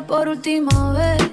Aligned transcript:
Por 0.00 0.26
última 0.26 0.92
vez, 0.94 1.30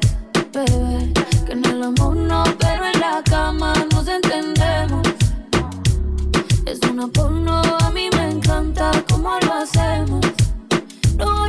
bebé. 0.51 1.13
Que 1.45 1.53
en 1.53 1.63
el 1.63 1.81
amor 1.81 2.13
no, 2.13 2.43
pero 2.59 2.83
en 2.93 2.99
la 2.99 3.23
cama 3.23 3.73
nos 3.93 4.05
entendemos. 4.05 5.07
Es 6.65 6.79
una 6.91 7.07
porno, 7.07 7.61
a 7.79 7.89
mí 7.91 8.09
me 8.17 8.31
encanta 8.31 8.91
cómo 9.09 9.37
lo 9.45 9.53
hacemos. 9.53 10.25
No 11.15 11.47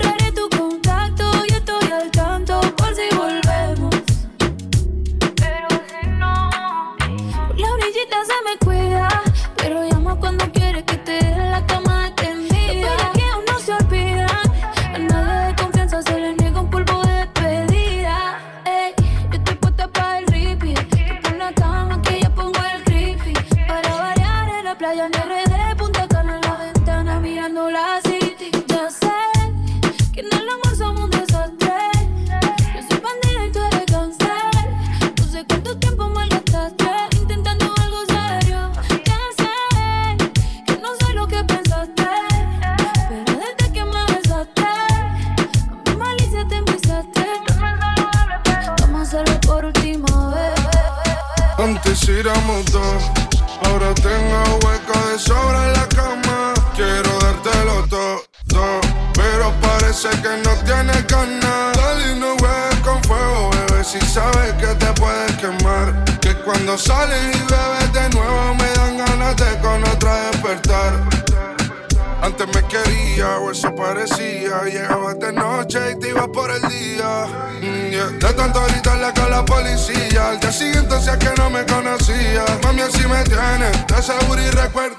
me 83.20 83.26
tienes. 83.28 83.86
De 83.86 84.50
recuerdo 84.50 84.89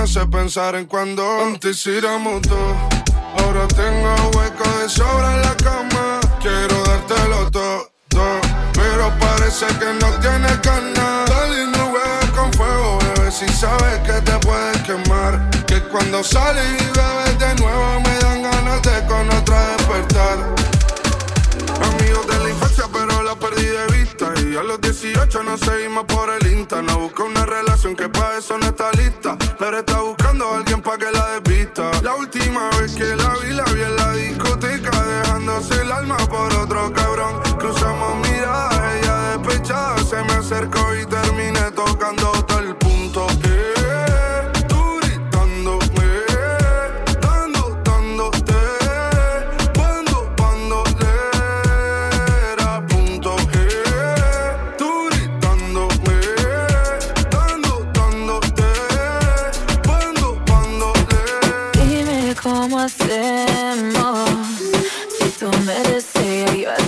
hace 0.00 0.24
pensar 0.26 0.74
en 0.76 0.86
cuando 0.86 1.22
antes 1.44 1.86
éramos 1.86 2.40
dos. 2.42 2.76
Ahora 3.36 3.68
tengo 3.68 4.14
hueco 4.34 4.64
de 4.80 4.88
sobra 4.88 5.34
en 5.34 5.42
la 5.42 5.54
cama. 5.56 6.20
Quiero 6.40 6.82
dártelo 6.84 7.50
todo, 7.50 7.90
todo. 8.08 8.40
pero 8.72 9.12
parece 9.18 9.66
que 9.66 9.92
no 10.00 10.08
tienes 10.20 10.62
ganas. 10.62 11.28
Dale 11.28 11.64
y 11.64 11.66
no 11.66 11.92
bebes 11.92 12.30
con 12.34 12.50
fuego, 12.54 12.98
bebé, 12.98 13.30
si 13.30 13.48
sabes 13.48 13.98
que 14.06 14.20
te 14.22 14.38
puedes 14.38 14.78
quemar. 14.82 15.50
Que 15.66 15.82
cuando 15.82 16.24
sales 16.24 16.64
y 16.80 16.98
bebes 16.98 17.38
de 17.38 17.54
nuevo 17.56 18.00
me 18.00 18.18
dan 18.20 18.42
ganas 18.42 18.82
de 18.82 19.06
con 19.06 19.28
otra 19.30 19.76
despertar. 19.76 20.69
Y 24.50 24.56
a 24.56 24.64
los 24.64 24.80
18 24.80 25.44
no 25.44 25.56
seguimos 25.56 26.06
por 26.06 26.28
el 26.28 26.44
Insta. 26.52 26.82
No 26.82 26.98
busca 26.98 27.22
una 27.22 27.46
relación 27.46 27.94
que 27.94 28.08
para 28.08 28.38
eso 28.38 28.58
no 28.58 28.66
está 28.66 28.90
lista. 28.92 29.38
Pero 29.60 29.78
está 29.78 30.00
buscando 30.00 30.44
a 30.52 30.56
alguien 30.58 30.82
para 30.82 30.98
que 30.98 31.12
la 31.12 31.38
despista. 31.38 31.88
La 32.02 32.16
última 32.16 32.68
vez 32.70 32.96
que 32.96 33.14
la 33.14 33.32
vi, 33.36 33.52
la 33.52 33.62
vi 33.64 33.82
en 33.82 33.94
la 33.94 34.12
discoteca, 34.12 34.90
dejándose 35.04 35.80
el 35.80 35.92
alma 35.92 36.16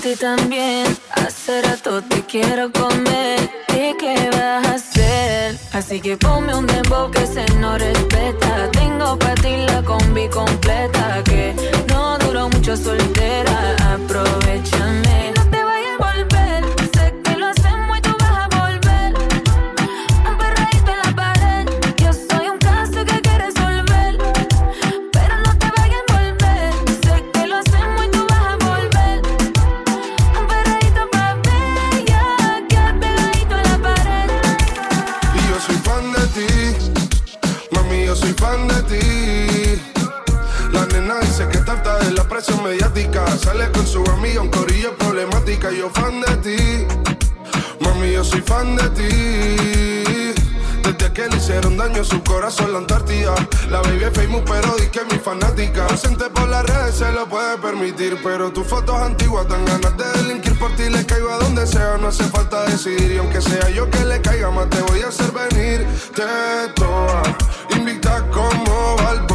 ti 0.02 0.16
también. 0.16 0.84
Hace 1.12 1.62
rato 1.62 2.02
te 2.02 2.22
quiero 2.22 2.72
comer. 2.72 3.38
¿Y 3.68 3.96
qué 3.98 4.30
vas 4.32 4.66
a 4.66 4.74
hacer? 4.74 5.56
Así 5.72 6.00
que 6.00 6.16
ponme 6.16 6.54
un 6.54 6.66
dembow 6.66 7.10
que 7.10 7.24
se 7.24 7.44
no 7.60 7.78
respeta. 7.78 8.68
Tengo 8.72 9.16
para 9.18 9.34
ti 9.36 9.54
la 9.68 9.82
combi 9.82 10.28
completa. 10.28 11.22
Que 11.24 11.54
no 11.88 12.18
duró 12.18 12.48
mucho 12.48 12.76
soltera. 12.76 13.76
Aprovechame. 13.94 15.32
No 15.36 15.50
te 15.50 15.62
vayas 15.62 16.00
a 16.00 16.04
volver. 16.04 16.81
Corillo 44.50 44.96
problemática, 44.96 45.70
yo 45.72 45.90
fan 45.90 46.20
de 46.20 46.36
ti. 46.36 46.86
Mami, 47.80 48.12
yo 48.12 48.24
soy 48.24 48.40
fan 48.40 48.76
de 48.76 48.88
ti. 48.90 50.34
Desde 50.82 51.12
que 51.12 51.28
le 51.28 51.36
hicieron 51.36 51.76
daño 51.76 52.02
a 52.02 52.04
su 52.04 52.22
corazón 52.22 52.72
la 52.72 52.78
Antártida. 52.78 53.34
La 53.68 53.80
baby 53.80 54.04
es 54.04 54.12
famous, 54.12 54.42
pero 54.46 54.76
di 54.76 54.86
que 54.86 55.00
es 55.00 55.12
mi 55.12 55.18
fanática. 55.18 55.86
Ausente 55.86 56.30
por 56.30 56.48
las 56.48 56.64
redes 56.64 56.96
se 56.96 57.10
lo 57.12 57.28
puede 57.28 57.58
permitir. 57.58 58.18
Pero 58.22 58.52
tus 58.52 58.66
fotos 58.66 58.96
antiguas 58.96 59.48
dan 59.48 59.64
ganas 59.64 59.96
de 59.96 60.04
delinquir 60.22 60.56
por 60.58 60.70
ti. 60.76 60.88
Le 60.88 61.04
caigo 61.04 61.30
a 61.30 61.38
donde 61.38 61.66
sea, 61.66 61.98
no 61.98 62.08
hace 62.08 62.24
falta 62.24 62.64
decidir. 62.66 63.12
Y 63.12 63.18
aunque 63.18 63.40
sea 63.40 63.70
yo 63.70 63.90
que 63.90 64.04
le 64.04 64.20
caiga 64.20 64.50
más, 64.50 64.70
te 64.70 64.80
voy 64.82 65.02
a 65.02 65.08
hacer 65.08 65.32
venir. 65.32 65.86
Te 66.14 66.72
toa, 66.74 67.22
invicta 67.76 68.24
como 68.30 68.96
Balboa. 68.96 69.31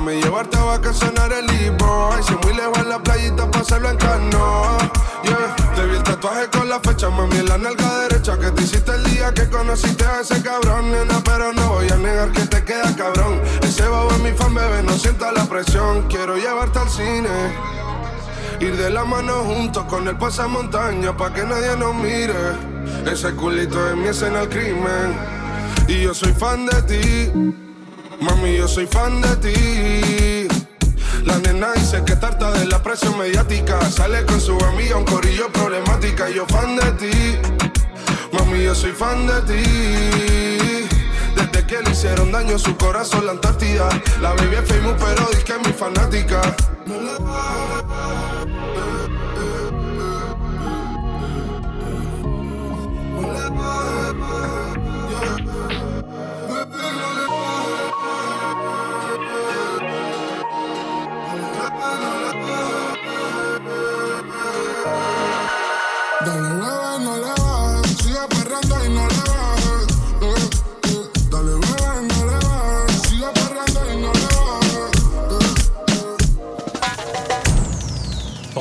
Déjame 0.00 0.22
llevarte 0.22 0.56
a 0.56 0.64
vacacionar 0.64 1.30
el 1.30 1.46
libro. 1.46 2.10
Ay, 2.10 2.22
si 2.22 2.34
muy 2.36 2.54
lejos 2.56 2.78
en 2.78 2.88
la 2.88 3.02
playita, 3.02 3.50
pasarlo 3.50 3.90
en 3.90 3.98
canoa. 3.98 4.78
Yeah. 5.22 5.56
Te 5.74 5.84
vi 5.84 5.96
el 5.96 6.02
tatuaje 6.02 6.48
con 6.48 6.70
la 6.70 6.80
fecha, 6.80 7.10
mami, 7.10 7.36
en 7.36 7.46
la 7.46 7.58
nalga 7.58 7.98
derecha 8.08 8.38
que 8.38 8.50
te 8.50 8.62
hiciste 8.62 8.92
el 8.92 9.04
día 9.04 9.34
que 9.34 9.50
conociste 9.50 10.02
a 10.06 10.22
ese 10.22 10.42
cabrón, 10.42 10.90
nena, 10.90 11.20
pero 11.22 11.52
no 11.52 11.68
voy 11.74 11.90
a 11.90 11.96
negar 11.96 12.32
que 12.32 12.46
te 12.46 12.64
queda 12.64 12.96
cabrón. 12.96 13.42
Ese 13.60 13.86
babo 13.86 14.10
es 14.12 14.20
mi 14.20 14.32
fan, 14.32 14.54
bebé, 14.54 14.82
no 14.84 14.94
sienta 14.94 15.32
la 15.32 15.44
presión. 15.44 16.08
Quiero 16.08 16.38
llevarte 16.38 16.78
al 16.78 16.88
cine. 16.88 17.28
Ir 18.58 18.78
de 18.78 18.88
la 18.88 19.04
mano 19.04 19.44
juntos 19.44 19.84
con 19.84 20.08
el 20.08 20.16
pasamontaña 20.16 21.14
pa' 21.14 21.34
que 21.34 21.44
nadie 21.44 21.76
nos 21.76 21.94
mire. 21.94 22.54
Ese 23.04 23.34
culito 23.34 23.86
es 23.90 23.96
mi 23.96 24.08
escena 24.08 24.40
al 24.40 24.48
crimen. 24.48 25.14
Y 25.88 26.04
yo 26.04 26.14
soy 26.14 26.32
fan 26.32 26.64
de 26.64 26.82
ti. 26.84 27.69
Mami, 28.20 28.56
yo 28.56 28.68
soy 28.68 28.86
fan 28.86 29.22
de 29.22 29.36
ti. 29.36 30.48
La 31.24 31.38
nena 31.38 31.72
dice 31.72 32.02
que 32.04 32.16
tarta 32.16 32.50
de 32.52 32.66
la 32.66 32.82
presión 32.82 33.16
mediática. 33.18 33.80
Sale 33.90 34.26
con 34.26 34.40
su 34.40 34.58
amiga, 34.64 34.96
un 34.96 35.04
corillo 35.04 35.50
problemática. 35.50 36.28
Yo 36.28 36.44
fan 36.46 36.76
de 36.76 36.92
ti. 36.92 37.38
Mami, 38.32 38.62
yo 38.62 38.74
soy 38.74 38.92
fan 38.92 39.26
de 39.26 39.40
ti. 39.42 40.88
Desde 41.34 41.66
que 41.66 41.80
le 41.82 41.90
hicieron 41.90 42.30
daño 42.30 42.58
su 42.58 42.76
corazón 42.76 43.24
la 43.24 43.32
Antártida. 43.32 43.88
La 44.20 44.34
baby 44.34 44.56
es 44.56 44.68
famous, 44.68 44.96
pero 44.98 45.26
dice 45.30 45.44
que 45.44 45.52
es 45.52 45.66
mi 45.66 45.72
fanática. 45.72 46.42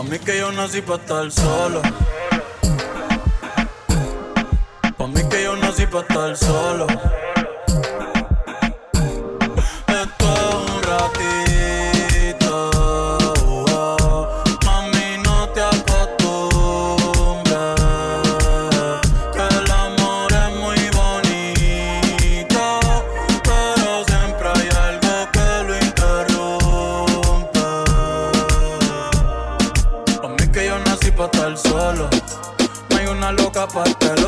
Mí 0.10 0.18
que 0.18 0.40
yo 0.40 0.52
nací 0.52 0.82
pa' 0.82 0.96
estar 0.96 1.32
solo. 1.32 1.82
Pa' 4.98 5.08
mí 5.08 5.22
que 5.30 5.44
yo 5.44 5.56
nací 5.56 5.86
pa' 5.86 6.02
estar 6.02 6.36
solo. 6.36 6.88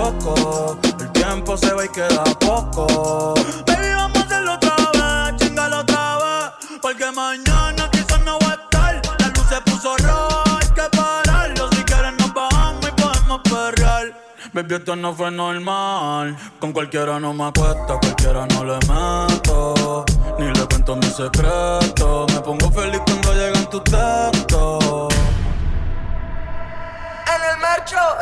El 0.04 1.12
tiempo 1.12 1.56
se 1.56 1.72
va 1.74 1.86
y 1.86 1.90
queda 1.90 2.24
poco. 2.40 3.36
Baby, 3.68 3.90
vamos 3.96 4.18
a 4.18 4.22
hacerlo 4.26 4.54
otra 4.56 4.76
vez, 4.76 5.36
chingalo 5.38 5.80
otra 5.80 6.18
vez. 6.18 6.80
Porque 6.82 7.12
mañana 7.12 7.88
quizás 7.92 8.20
no 8.26 8.40
va 8.40 8.50
a 8.50 8.54
estar. 8.56 9.02
La 9.20 9.28
luz 9.28 9.46
se 9.48 9.62
puso 9.62 9.96
roja, 9.98 10.58
hay 10.60 10.68
que 10.70 10.98
pararlo. 10.98 11.70
Si 11.74 11.84
quieres 11.84 12.14
nos 12.18 12.34
bajamos 12.34 12.88
y 12.88 12.92
podemos 13.00 13.42
perrear. 13.44 14.14
Baby, 14.54 14.74
esto 14.74 14.96
no 14.96 15.14
fue 15.14 15.30
normal. 15.30 16.36
Con 16.60 16.74
cualquiera 16.74 17.20
no 17.20 17.32
me 17.34 17.44
acuesto, 17.46 18.00
cualquiera 18.00 18.48
no 18.48 18.64
le 18.64 18.80
meto. 18.88 20.04
Ni 20.40 20.48
le 20.48 20.66
cuento 20.66 20.96
mi 20.96 21.12
secreto. 21.12 22.26
Me 22.34 22.40
pongo 22.42 22.72
feliz 22.72 23.02
cuando 23.06 23.34
llegan 23.36 23.70
tus 23.70 23.84
textos. 23.84 25.11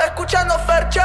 Escuchando 0.04 0.58
Fercho. 0.66 1.02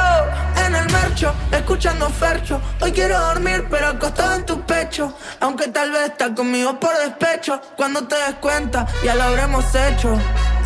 En 0.65 0.73
el 0.73 0.91
mercho, 0.91 1.31
escuchando 1.51 2.09
Fercho. 2.09 2.59
Hoy 2.81 2.91
quiero 2.91 3.19
dormir, 3.19 3.67
pero 3.69 3.89
acostado 3.89 4.33
en 4.33 4.45
tu 4.45 4.59
pecho. 4.65 5.13
Aunque 5.39 5.67
tal 5.67 5.91
vez 5.91 6.09
estás 6.09 6.31
conmigo 6.31 6.79
por 6.79 6.97
despecho. 6.97 7.61
Cuando 7.75 8.07
te 8.07 8.15
des 8.15 8.35
cuenta, 8.41 8.87
ya 9.03 9.13
lo 9.13 9.23
habremos 9.23 9.63
hecho. 9.75 10.17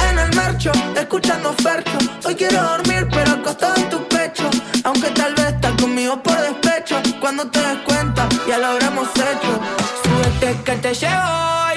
En 0.09 0.17
el 0.17 0.33
mercho, 0.33 0.71
escuchando 0.95 1.53
Fercho. 1.61 1.97
Hoy 2.25 2.35
quiero 2.35 2.63
dormir, 2.63 3.05
pero 3.11 3.33
acostado 3.33 3.75
en 3.75 3.89
tu 3.89 4.07
pecho. 4.07 4.49
Aunque 4.85 5.09
tal 5.11 5.35
vez 5.35 5.47
estás 5.47 5.73
conmigo 5.73 6.23
por 6.23 6.39
despecho. 6.39 7.01
Cuando 7.19 7.49
te 7.49 7.59
des 7.59 7.79
cuenta, 7.79 8.29
ya 8.47 8.59
lo 8.59 8.67
habremos 8.67 9.09
hecho. 9.15 9.59
Súbete 10.03 10.63
que 10.63 10.75
te 10.77 10.93
llevo 10.93 11.68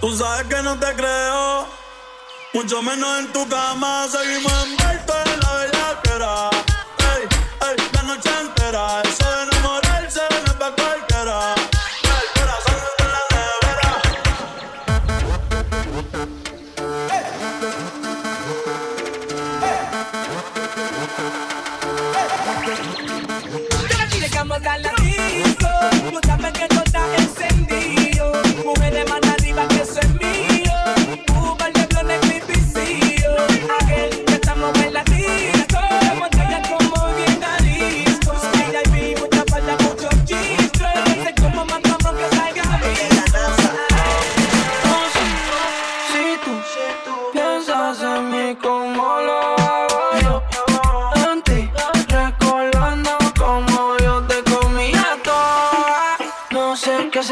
Tú 0.00 0.16
sabes 0.16 0.46
que 0.46 0.62
no 0.62 0.78
te 0.78 0.94
creo, 0.94 1.66
mucho 2.54 2.82
menos 2.82 3.18
en 3.18 3.32
tu 3.32 3.48
cama. 3.48 4.06
Seguimos 4.08 4.52
en 4.64 4.76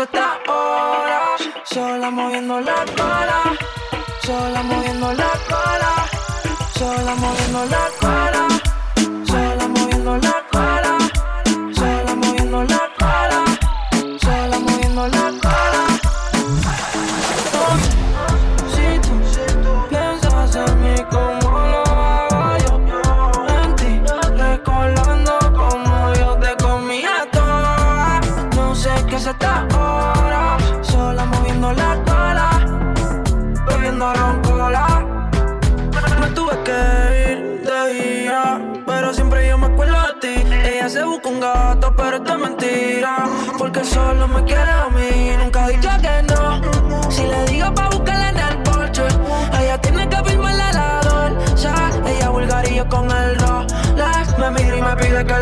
esta 0.06 0.38
hora 0.48 1.36
Sola 1.64 2.10
moviendo 2.10 2.60
la 2.60 2.84
cola 2.96 3.40
Sola 4.22 4.62
moviendo 4.62 5.12
la 5.12 5.32
cola 5.48 5.92
Sola 6.78 7.14
moviendo 7.14 7.64
la 7.66 7.88
cola 8.00 8.55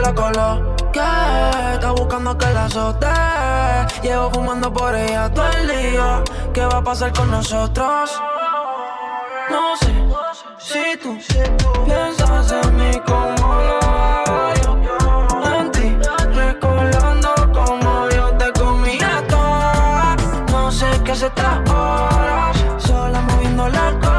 la 0.04 0.14
coló. 0.14 0.76
Que 0.92 1.00
está 1.74 1.90
buscando 1.92 2.36
que 2.36 2.46
la 2.50 2.64
azote. 2.66 3.06
Llevo 4.02 4.30
fumando 4.30 4.72
por 4.72 4.94
ella 4.94 5.32
todo 5.32 5.50
el 5.58 5.68
día. 5.68 6.22
¿Qué 6.52 6.64
va 6.64 6.78
a 6.78 6.84
pasar 6.84 7.12
con 7.12 7.30
nosotros? 7.30 8.20
No 9.50 9.76
sé 9.76 9.92
si 10.58 10.96
tú 10.98 11.18
piensas 11.84 12.52
en 12.52 12.76
mí 12.76 13.00
como 13.06 13.54
lo 13.54 13.94
se 21.14 21.26
horas, 21.26 22.56
sola 22.78 23.20
moviendo 23.20 23.68
la 23.68 23.92
cola. 24.00 24.13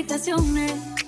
explicaciones. 0.00 0.99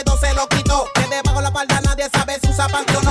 miedo 0.00 0.18
se 0.18 0.34
lo 0.34 0.48
quitó. 0.48 0.86
Que 0.94 1.06
debajo 1.08 1.40
la 1.40 1.50
palda 1.50 1.80
nadie 1.82 2.08
sabe 2.12 2.38
si 2.42 2.50
usa 2.50 2.68
pantalón 2.68 3.09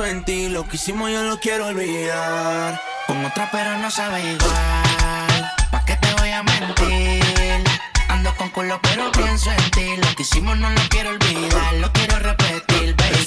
pienso 0.00 0.04
en 0.04 0.24
ti, 0.24 0.48
lo 0.48 0.66
que 0.66 0.76
hicimos 0.76 1.10
yo 1.10 1.22
lo 1.24 1.38
quiero 1.40 1.66
olvidar. 1.66 2.80
Con 3.06 3.24
otra 3.24 3.48
pero 3.50 3.78
no 3.78 3.90
sabe 3.90 4.20
igual, 4.20 5.52
¿pa' 5.70 5.84
qué 5.84 5.96
te 5.96 6.12
voy 6.14 6.30
a 6.30 6.42
mentir? 6.42 7.64
Ando 8.08 8.34
con 8.36 8.48
culo 8.50 8.80
pero 8.82 9.10
pienso 9.12 9.50
en 9.50 9.70
ti, 9.70 9.96
lo 9.96 10.14
que 10.16 10.22
hicimos 10.22 10.56
no 10.58 10.70
lo 10.70 10.80
quiero 10.88 11.10
olvidar, 11.10 11.74
lo 11.74 11.92
quiero 11.92 12.18
repetir, 12.18 12.94
baby. 12.96 13.26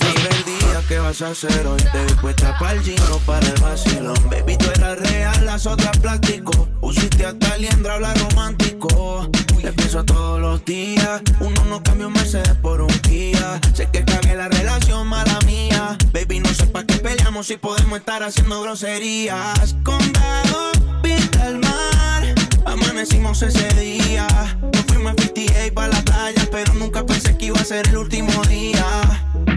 ¿qué 0.87 0.99
vas 0.99 1.21
a 1.21 1.29
hacer 1.29 1.65
hoy? 1.65 1.81
Te 1.91 2.05
vi 2.05 2.33
para 2.59 2.71
el 2.73 2.83
gym, 2.83 2.97
para 3.25 3.47
el 3.47 3.61
vacilón. 3.61 4.29
Baby, 4.29 4.57
tú 4.57 4.69
eras 4.71 4.99
real, 4.99 5.45
las 5.45 5.65
otras 5.65 5.97
plástico. 5.99 6.72
Usiste 6.95 7.25
hasta 7.25 7.57
liendra, 7.57 7.95
habla 7.95 8.13
romántico. 8.13 9.27
Le 9.63 9.73
pienso 9.73 10.03
todos 10.05 10.39
los 10.39 10.63
días. 10.63 11.21
Uno 11.39 11.65
no 11.65 11.81
cambia 11.81 12.05
un 12.05 12.13
Mercedes 12.13 12.55
por 12.61 12.81
un 12.81 12.99
Kia. 12.99 13.59
Sé 13.73 13.89
que 13.91 14.05
cagué 14.05 14.35
la 14.35 14.47
relación, 14.47 15.07
mala 15.07 15.39
mía. 15.47 15.97
Baby, 16.13 16.41
no 16.41 16.53
sé 16.53 16.67
para 16.67 16.85
qué 16.85 16.95
peleamos 16.97 17.47
si 17.47 17.57
podemos 17.57 17.97
estar 17.97 18.21
haciendo 18.21 18.61
groserías. 18.61 19.75
Condado, 19.83 20.71
pinta 21.01 21.47
el 21.47 21.57
mar. 21.57 22.35
Amanecimos 22.65 23.41
ese 23.41 23.67
día. 23.73 24.27
Nos 24.61 24.85
fuimos 24.85 25.13
a 25.13 25.21
58 25.23 25.73
para 25.73 25.87
la 25.87 26.01
playa, 26.03 26.47
pero 26.51 26.73
nunca 26.75 27.03
pensé 27.03 27.35
que 27.35 27.47
iba 27.47 27.59
a 27.59 27.65
ser 27.65 27.87
el 27.87 27.97
último 27.97 28.39
día. 28.43 28.85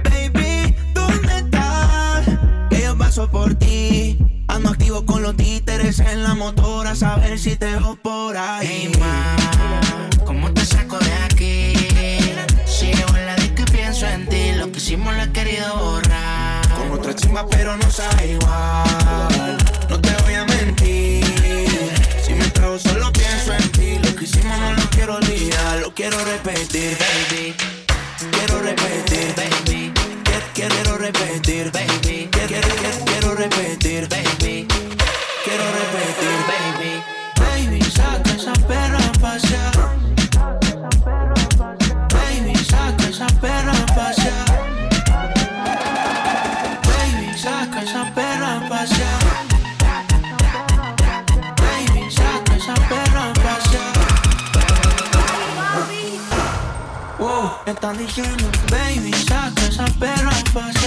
Baby, 0.05 0.75
¿dónde 0.95 1.37
estás? 1.37 2.27
Que 2.71 2.81
yo 2.81 2.97
paso 2.97 3.31
por 3.31 3.55
ti. 3.57 4.36
Ando 4.57 4.71
activo 4.71 5.05
con 5.05 5.23
los 5.23 5.37
títeres 5.37 6.01
en 6.01 6.23
la 6.23 6.35
motora, 6.35 6.93
a 6.93 6.97
saber 6.97 7.39
si 7.39 7.57
te 7.57 7.67
veo 7.67 7.95
por 7.97 8.39
ahí. 8.39 8.67
Hey, 8.67 8.93
ma, 8.99 9.37
¿cómo 10.25 10.51
te 10.51 10.65
saco 10.65 10.99
de 10.99 11.13
aquí? 11.25 11.75
Sigo 12.65 13.15
en 13.15 13.27
la 13.27 13.37
disco 13.37 13.65
y 13.69 13.71
pienso 13.71 14.07
en 14.07 14.27
ti. 14.27 14.53
Lo 14.57 14.73
que 14.73 14.79
hicimos 14.79 15.15
lo 15.15 15.25
he 15.25 15.31
querido 15.31 15.77
borrar. 15.77 16.67
Con 16.75 16.91
otra 16.99 17.15
chimba, 17.15 17.47
pero 17.47 17.77
no 17.77 17.91
sabe 17.91 18.33
igual. 18.33 19.59
No 19.91 20.01
te 20.01 20.17
voy 20.23 20.35
a 20.35 20.47
mentir. 20.47 21.23
Si 22.25 22.33
me 22.33 22.49
trago, 22.49 22.79
solo 22.79 23.13
pienso 23.13 23.53
en 23.53 23.73
ti. 23.73 23.99
Lo 24.03 24.17
que 24.17 24.25
hicimos 24.25 24.59
no 24.59 24.73
lo 24.73 24.89
quiero 24.89 25.17
olvidar. 25.17 25.81
Lo 25.81 25.93
quiero 25.93 26.17
repetir, 26.25 26.97
baby. 26.97 27.55
Quiero 28.33 28.63
repetir, 28.63 29.35
baby. 29.37 29.93
Quiero, 30.53 30.99
repetir, 30.99 31.71
baby. 31.73 32.29
Quiero, 32.31 32.49
quiero, 32.49 33.05
quiero 33.07 33.35
repetir, 33.35 34.07
baby. 34.09 34.67
Quiero 35.45 35.65
repetir, 35.81 36.37
baby. 36.51 37.03
Baby, 37.39 37.81
saca 37.91 38.33
esa 38.33 38.53
perra 38.67 38.99
a 38.99 39.13
pasear. 39.19 39.73
Baby, 42.13 42.55
saca 42.65 43.09
esa 43.09 43.27
perra 43.41 43.73
a 43.73 43.87
pasear. 43.95 44.47
Baby, 46.85 47.39
saca 47.39 47.83
esa 47.83 48.05
perra 48.15 48.57
a 48.57 48.69
pasear. 48.69 49.25
Baby, 51.63 52.11
saca 52.11 52.57
esa 52.57 52.75
perra 52.89 53.31
a 53.31 53.33
pasear. 53.33 53.97
Wow, 57.19 57.51
están 57.65 57.97
diciendo, 57.97 58.45
baby, 58.71 58.96
esa 59.77 59.85
perra 59.99 60.31
a 60.31 60.86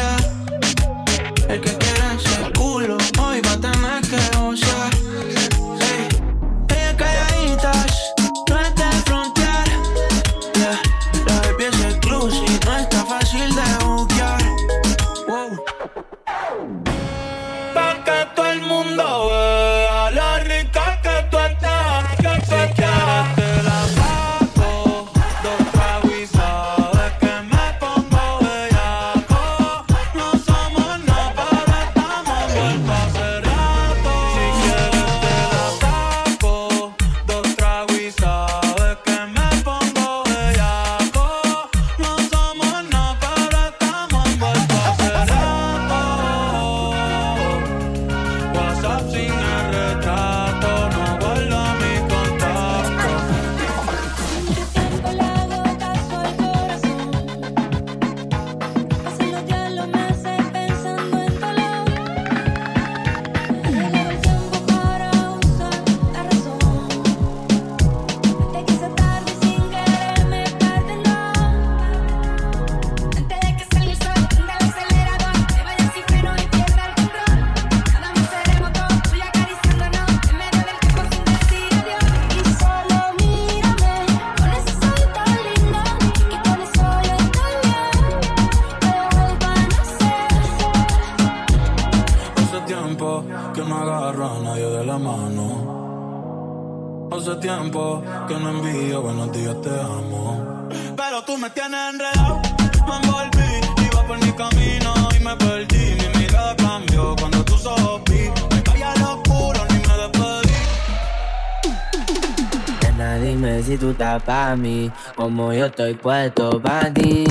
estoy 115.90 115.94
puesto 115.96 116.62
pa' 116.62 116.94
ti. 116.94 117.24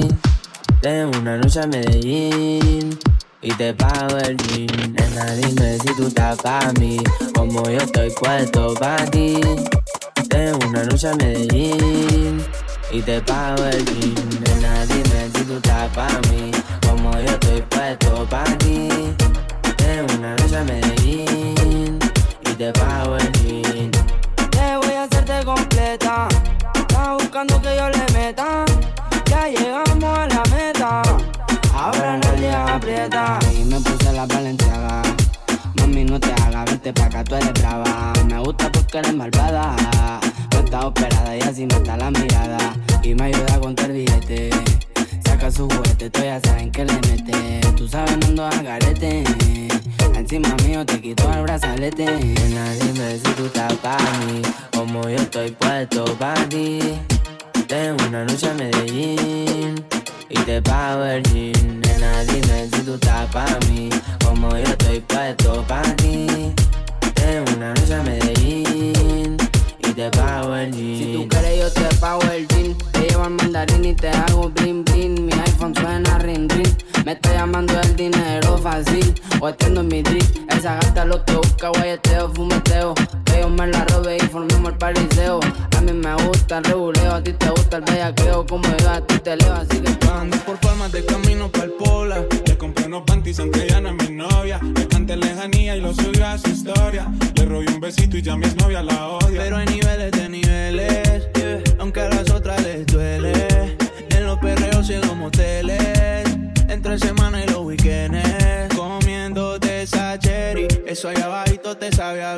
Tengo 0.80 1.18
una 1.18 1.36
noche 1.36 1.60
a 1.60 1.66
Medellín 1.66 2.98
y 3.40 3.52
te 3.52 3.72
pago 3.74 4.16
el 4.18 4.36
jean. 4.36 4.94
Nena, 4.94 5.24
dime 5.34 5.78
si 5.78 5.94
tú 5.96 6.06
estás 6.08 6.38
pa' 6.38 6.72
mí, 6.80 6.98
como 7.34 7.62
yo 7.64 7.78
estoy 7.78 8.10
puesto 8.10 8.74
pa' 8.74 9.04
ti. 9.10 9.40
Tengo 10.28 10.58
una 10.68 10.84
noche 10.84 11.08
a 11.08 11.14
Medellín 11.16 12.42
y 12.90 13.00
te 13.02 13.20
pago 13.20 13.64
el 13.64 13.84
jean. 13.84 14.28
Nena, 14.40 14.86
dime 14.86 15.30
si 15.34 15.44
tú 15.44 15.54
estás 15.54 15.88
pa' 15.94 16.20
mí, 16.30 16.50
como 16.86 17.12
yo 17.12 17.30
estoy 17.30 17.62
puesto 17.62 18.26
pa' 18.28 18.44
ti. 18.58 18.88
Tengo 19.76 20.14
una 20.18 20.34
noche 20.36 20.56
a 20.56 20.64
Medellín 20.64 21.47
que 89.68 89.78
Ando 90.18 90.36
por 90.38 90.58
palmas 90.58 90.90
de 90.90 91.04
camino 91.04 91.48
pa'l 91.48 91.70
pola. 91.78 92.24
Le 92.46 92.56
compré 92.56 92.86
unos 92.86 93.02
panties 93.02 93.38
aunque 93.38 93.68
ya 93.68 93.80
no 93.80 93.90
es 93.90 94.08
mi 94.08 94.16
novia. 94.16 94.58
Le 94.62 94.88
canté 94.88 95.16
lejanía 95.16 95.76
y 95.76 95.80
lo 95.80 95.94
subió 95.94 96.26
a 96.26 96.38
su 96.38 96.50
historia. 96.50 97.06
Le 97.36 97.44
robé 97.44 97.66
un 97.72 97.80
besito 97.80 98.16
y 98.16 98.22
ya 98.22 98.36
mi 98.36 98.46
novia 98.60 98.82
la 98.82 99.08
odia. 99.08 99.42
Pero 99.42 99.56
hay 99.56 99.66
niveles 99.66 100.10
de 100.10 100.28
niveles, 100.28 101.28
aunque 101.78 102.00
a 102.00 102.08
las 102.08 102.30
otras 102.30 102.60
les 102.62 102.86
duele. 102.86 103.76
En 104.10 104.26
los 104.26 104.38
perreos 104.38 104.90
y 104.90 104.94
en 104.94 105.02
los 105.02 105.16
moteles, 105.16 106.24
entre 106.68 106.98
semana 106.98 107.44
y 107.44 107.46
los 107.46 107.60
weekends, 107.60 108.74
comiéndote 108.74 109.82
esa 109.82 110.18
cherry. 110.18 110.66
Eso 110.86 111.10
allá 111.10 111.26
abajito 111.26 111.76
te 111.76 111.92
sabe 111.92 112.22
a 112.22 112.34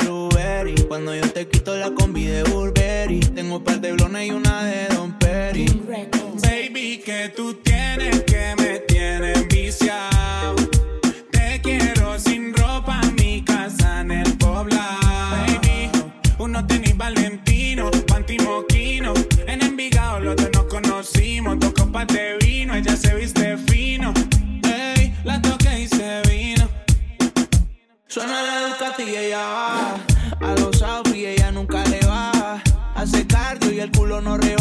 y 29.07 29.17
ella 29.17 29.47
va. 29.47 29.95
A 30.41 30.55
los 30.57 30.83
Audi 30.83 31.27
ella 31.27 31.51
nunca 31.51 31.85
le 31.85 32.01
baja 32.07 32.63
Hace 32.95 33.27
cardio 33.27 33.73
y 33.73 33.81
el 33.81 33.91
culo 33.91 34.21
no 34.21 34.37
rebaja 34.37 34.60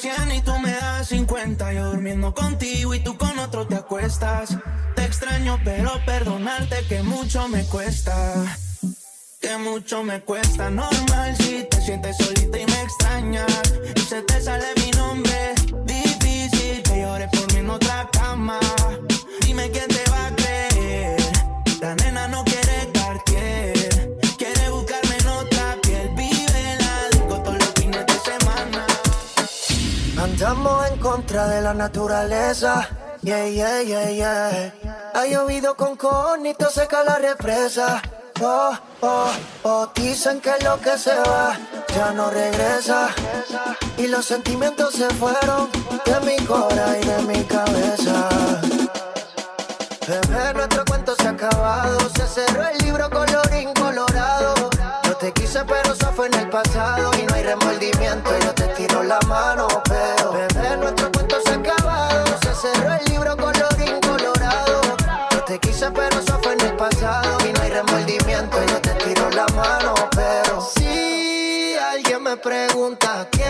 100 0.00 0.32
y 0.32 0.40
tú 0.40 0.58
me 0.58 0.72
das 0.72 1.08
50. 1.08 1.74
Yo 1.74 1.90
durmiendo 1.90 2.32
contigo 2.32 2.94
y 2.94 3.00
tú 3.00 3.18
con 3.18 3.38
otro 3.38 3.66
te 3.66 3.74
acuestas. 3.74 4.56
Te 4.96 5.04
extraño, 5.04 5.60
pero 5.62 5.92
perdonarte 6.06 6.86
que 6.88 7.02
mucho 7.02 7.46
me 7.48 7.64
cuesta. 7.64 8.34
Que 9.42 9.58
mucho 9.58 10.02
me 10.02 10.22
cuesta. 10.22 10.70
Normal 10.70 11.36
si 11.36 11.66
te 11.70 11.82
sientes 11.82 12.16
solita 12.16 12.58
y 12.58 12.64
me 12.64 12.82
extrañas. 12.82 13.62
Y 13.94 14.00
se 14.00 14.22
te 14.22 14.40
sale 14.40 14.66
mi 14.76 14.90
nombre. 14.92 15.54
Difícil 15.84 16.82
que 16.82 17.02
llores 17.02 17.28
por 17.30 17.52
mí 17.52 17.58
en 17.58 17.68
otra 17.68 18.08
cama. 18.10 18.58
Dime 19.42 19.70
quién 19.70 19.88
te 19.88 20.09
Andamos 30.40 30.86
en 30.88 30.98
contra 31.00 31.48
de 31.48 31.60
la 31.60 31.74
naturaleza. 31.74 32.88
Yeah, 33.20 33.46
yeah, 33.46 33.82
yeah, 33.82 34.10
yeah. 34.10 34.72
Ha 35.12 35.26
llovido 35.26 35.76
con 35.76 35.96
conito, 35.96 36.70
seca 36.70 37.04
la 37.04 37.18
represa. 37.18 38.00
Oh, 38.40 38.72
oh, 39.02 39.30
oh. 39.64 39.92
Dicen 39.94 40.40
que 40.40 40.52
lo 40.64 40.80
que 40.80 40.96
se 40.96 41.14
va 41.14 41.58
ya 41.94 42.12
no 42.12 42.30
regresa. 42.30 43.10
Y 43.98 44.06
los 44.06 44.24
sentimientos 44.24 44.94
se 44.94 45.10
fueron 45.10 45.68
de 46.06 46.20
mi 46.20 46.38
cora 46.46 46.98
y 46.98 47.04
de 47.04 47.22
mi 47.24 47.44
cabeza. 47.44 48.30
Bebé, 50.08 50.54
nuestro 50.54 50.86
cuento 50.86 51.14
se 51.16 51.28
acabado. 51.28 51.98
Se 52.16 52.26
cerró 52.26 52.66
el 52.66 52.78
libro 52.78 53.10
colorín 53.10 53.74
colorado. 53.74 54.59
Te 55.20 55.30
quise, 55.32 55.62
pero 55.66 55.92
eso 55.92 56.10
fue 56.14 56.28
en 56.28 56.34
el 56.34 56.48
pasado. 56.48 57.10
Y 57.18 57.26
no 57.26 57.34
hay 57.34 57.42
remordimiento, 57.42 58.30
yo 58.38 58.54
te 58.54 58.68
tiro 58.68 59.02
la 59.02 59.18
mano, 59.26 59.68
pero. 59.86 60.32
Bebé, 60.32 60.76
nuestro 60.78 61.12
cuento 61.12 61.36
se 61.44 61.50
ha 61.50 61.56
acabado. 61.56 62.24
Se 62.42 62.54
cerró 62.54 62.94
el 62.94 63.04
libro 63.04 63.36
colorín 63.36 64.00
colorado. 64.00 64.80
Yo 65.30 65.44
te 65.44 65.58
quise, 65.58 65.90
pero 65.90 66.20
eso 66.20 66.38
fue 66.42 66.54
en 66.54 66.60
el 66.62 66.74
pasado. 66.74 67.36
Y 67.46 67.52
no 67.52 67.60
hay 67.60 67.68
remordimiento, 67.68 68.64
yo 68.64 68.80
te 68.80 68.94
tiro 68.94 69.28
la 69.32 69.44
mano, 69.48 69.92
pero. 70.16 70.66
Si 70.74 71.74
alguien 71.74 72.22
me 72.22 72.38
pregunta 72.38 73.28
qué, 73.30 73.44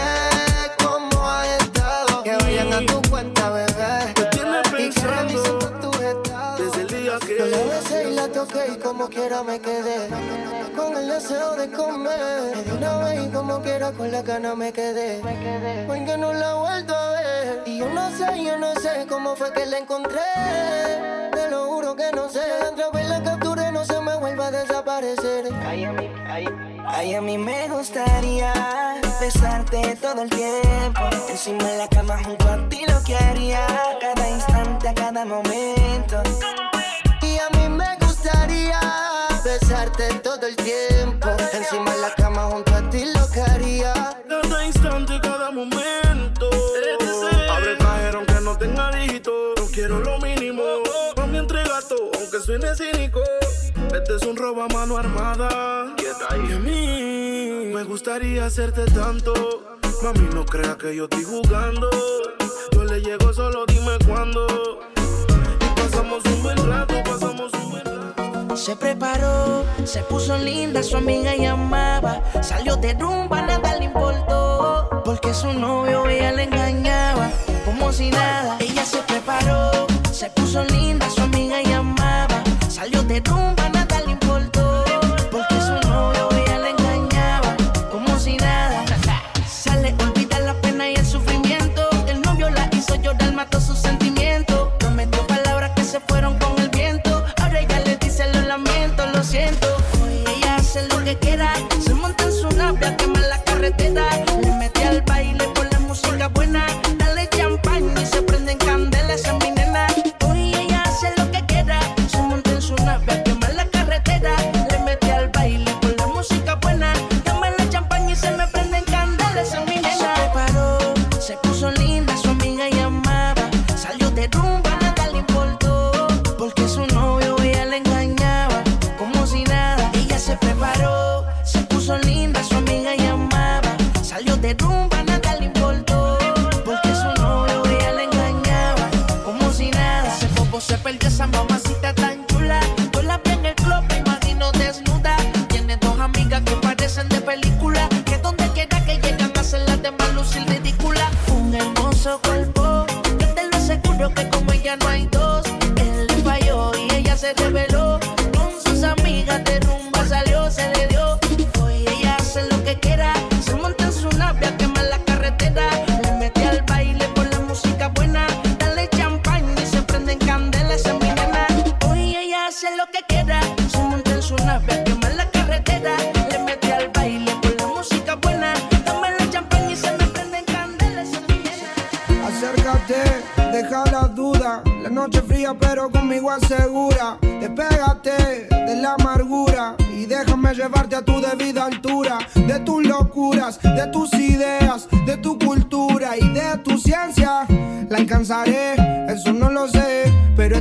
cómo 0.84 1.30
has 1.30 1.46
estado, 1.62 2.24
que 2.24 2.36
vayan 2.36 2.72
a 2.72 2.84
tu 2.84 3.00
cuenta, 3.08 3.48
bebé. 3.50 4.14
Y 4.76 4.90
que 4.90 5.06
revisen 5.06 5.58
tus 5.80 6.00
estados. 6.00 6.58
Desde 6.58 6.80
el 6.80 6.88
día 6.88 7.18
que 7.20 7.38
Yo 7.38 7.46
la 7.46 7.58
besé 7.58 8.08
y 8.08 8.14
la 8.14 8.26
toqué 8.26 8.72
y 8.74 8.76
como 8.78 9.08
quiera 9.08 9.44
me 9.44 9.60
quedé 9.60 10.29
deseo 11.40 11.56
de 11.56 11.70
comer. 11.70 12.56
Me 12.56 12.62
di 12.62 12.70
una 12.70 12.98
vez 12.98 13.26
y 13.26 13.28
como 13.30 13.60
quiera 13.62 13.92
con 13.92 14.10
la 14.10 14.22
gana 14.22 14.54
me 14.54 14.72
quedé. 14.72 15.20
Porque 15.86 16.16
no 16.16 16.32
la 16.32 16.50
he 16.50 16.54
vuelto 16.54 16.94
a 16.94 17.10
ver. 17.10 17.62
Y 17.66 17.78
yo 17.78 17.88
no 17.88 18.10
sé, 18.10 18.44
yo 18.44 18.58
no 18.58 18.74
sé 18.74 19.06
cómo 19.08 19.36
fue 19.36 19.52
que 19.52 19.66
la 19.66 19.78
encontré. 19.78 20.20
Te 21.32 21.50
lo 21.50 21.66
juro 21.66 21.96
que 21.96 22.10
no 22.12 22.28
sé. 22.28 22.40
Otra 22.70 22.90
vez 22.90 23.08
la 23.08 23.22
capturé, 23.22 23.72
no 23.72 23.84
se 23.84 24.00
me 24.00 24.16
vuelva 24.16 24.48
a 24.48 24.50
desaparecer. 24.50 25.52
Ay, 25.66 25.84
a 25.84 25.92
mí, 25.92 26.10
ay, 26.28 26.46
ay, 26.86 27.14
a 27.14 27.20
mí 27.20 27.38
me 27.38 27.68
gustaría 27.68 28.52
besarte 29.20 29.96
todo 29.96 30.22
el 30.22 30.30
tiempo. 30.30 31.02
Encima 31.28 31.64
de 31.64 31.78
la 31.78 31.88
cama 31.88 32.18
junto 32.22 32.48
a 32.48 32.68
ti 32.68 32.84
lo 32.86 33.02
que 33.04 33.16
haría. 33.16 33.66
Cada 34.00 34.28
instante, 34.28 34.88
a 34.88 34.94
cada 34.94 35.24
momento. 35.24 36.22
Y 37.22 37.38
a 37.38 37.48
mí 37.56 37.68
me 37.68 37.96
gustaría 38.00 39.09
besarte 39.44 40.14
todo 40.22 40.46
el 40.46 40.56
tiempo 40.56 41.28
Encima 41.52 41.94
de 41.94 42.00
la 42.00 42.14
cama 42.14 42.42
junto 42.44 42.74
a 42.74 42.90
ti 42.90 43.04
lo 43.14 43.30
que 43.30 43.40
haría 43.40 44.20
Cada 44.28 44.64
instante, 44.64 45.20
cada 45.20 45.50
momento. 45.50 46.50
Abre 47.50 47.72
el 47.72 47.78
cajero 47.78 48.18
aunque 48.18 48.40
no 48.42 48.56
tenga 48.56 48.90
dígito. 48.90 49.54
No 49.56 49.66
quiero 49.72 50.00
lo 50.00 50.18
mínimo. 50.18 50.62
Mami, 51.16 51.38
entrega 51.38 51.80
todo, 51.88 52.10
aunque 52.18 52.40
suene 52.40 52.74
cínico. 52.74 53.20
Este 53.94 54.16
es 54.16 54.22
un 54.22 54.36
robo 54.36 54.62
a 54.62 54.68
mano 54.68 54.96
armada. 54.96 55.94
Y 55.98 56.52
a 56.52 56.58
mí 56.58 57.70
me 57.72 57.82
gustaría 57.84 58.46
hacerte 58.46 58.84
tanto. 58.86 59.32
Mami, 60.02 60.28
no 60.34 60.44
crea 60.44 60.76
que 60.76 60.94
yo 60.94 61.04
estoy 61.04 61.24
jugando. 61.24 61.90
Yo 62.72 62.84
le 62.84 63.00
llego, 63.00 63.32
solo 63.32 63.64
dime 63.66 63.98
cuándo. 64.06 64.46
Y 65.60 65.80
pasamos 65.80 66.24
un 66.24 66.42
buen 66.42 66.56
rato, 66.68 66.94
Se 68.60 68.76
preparó, 68.76 69.64
se 69.84 70.02
puso 70.02 70.36
linda, 70.36 70.82
su 70.82 70.98
amiga 70.98 71.34
llamaba. 71.34 72.20
Salió 72.42 72.76
de 72.76 72.92
rumba, 72.92 73.40
nada 73.40 73.74
le 73.76 73.86
importó. 73.86 75.00
Porque 75.02 75.32
su 75.32 75.50
novio 75.54 76.06
ella 76.06 76.32
le 76.32 76.42
engañaba. 76.42 77.30
Como 77.64 77.90
si 77.90 78.10
nada, 78.10 78.58
ella 78.60 78.84
se 78.84 78.98
preparó, 78.98 79.86
se 80.12 80.28
puso 80.28 80.62
linda, 80.64 80.99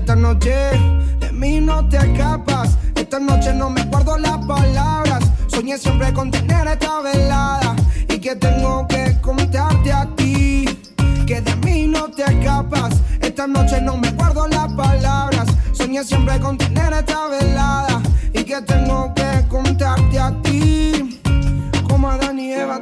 Esta 0.09 0.21
noche 0.21 0.55
de 1.19 1.31
mí 1.33 1.61
no 1.61 1.87
te 1.87 1.97
escapas. 1.97 2.79
Esta 2.95 3.19
noche 3.19 3.53
no 3.53 3.69
me 3.69 3.83
guardo 3.83 4.17
las 4.17 4.43
palabras. 4.43 5.23
Soñé 5.45 5.77
siempre 5.77 6.11
con 6.13 6.31
tener 6.31 6.58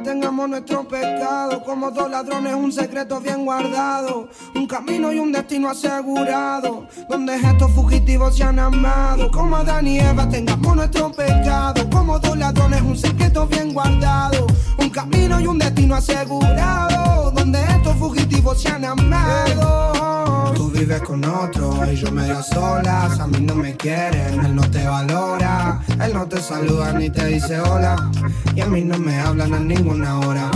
Tengamos 0.04 0.48
nuestro 0.48 0.86
pecado. 0.86 1.62
Como 1.64 1.90
dos 1.90 2.10
ladrones, 2.10 2.54
un 2.54 2.72
secreto 2.72 3.20
bien 3.20 3.44
guardado, 3.44 4.28
un 4.54 4.66
camino 4.66 5.12
y 5.12 5.18
un 5.18 5.32
destino 5.32 5.68
asegurado, 5.68 6.86
donde 7.08 7.36
estos 7.36 7.70
fugitivos 7.72 8.36
se 8.36 8.44
han 8.44 8.58
amado. 8.58 9.30
Como 9.30 9.56
Adán 9.56 9.86
y 9.86 9.98
Eva, 9.98 10.28
tengamos 10.28 10.76
nuestro 10.76 11.12
pecado. 11.12 11.88
Como 11.90 12.18
dos 12.18 12.36
ladrones, 12.36 12.80
un 12.82 12.96
secreto 12.96 13.46
bien 13.46 13.72
guardado, 13.72 14.46
un 14.78 14.90
camino 14.90 15.40
y 15.40 15.46
un 15.46 15.58
destino 15.58 15.96
asegurado, 15.96 17.30
donde 17.32 17.60
estos 17.62 17.96
fugitivos 17.96 18.62
se 18.62 18.68
han 18.68 18.84
amado. 18.84 20.17
Tú 20.54 20.70
vives 20.70 21.00
con 21.02 21.24
otro 21.24 21.80
y 21.90 21.96
yo 21.96 22.10
medio 22.10 22.42
solas. 22.42 23.18
A 23.20 23.26
mí 23.26 23.40
no 23.40 23.54
me 23.54 23.76
quieren, 23.76 24.44
él 24.44 24.54
no 24.54 24.62
te 24.70 24.86
valora. 24.86 25.80
Él 26.02 26.12
no 26.14 26.26
te 26.26 26.40
saluda 26.40 26.92
ni 26.92 27.10
te 27.10 27.26
dice 27.26 27.60
hola. 27.60 28.10
Y 28.54 28.60
a 28.60 28.66
mí 28.66 28.82
no 28.82 28.98
me 28.98 29.18
hablan 29.18 29.54
a 29.54 29.60
ninguna 29.60 30.18
hora. 30.20 30.50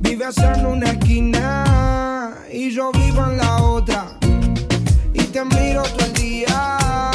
Vives 0.00 0.38
en 0.38 0.66
una 0.66 0.90
esquina 0.90 2.34
y 2.52 2.70
yo 2.70 2.90
vivo 2.92 3.24
en 3.26 3.36
la 3.36 3.62
otra. 3.62 4.18
Y 5.12 5.22
te 5.24 5.44
miro 5.44 5.82
todo 5.82 6.06
el 6.06 6.12
día 6.14 7.13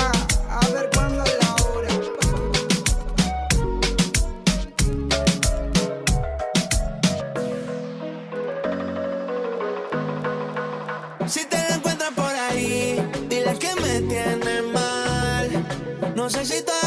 jeito 16.29 16.78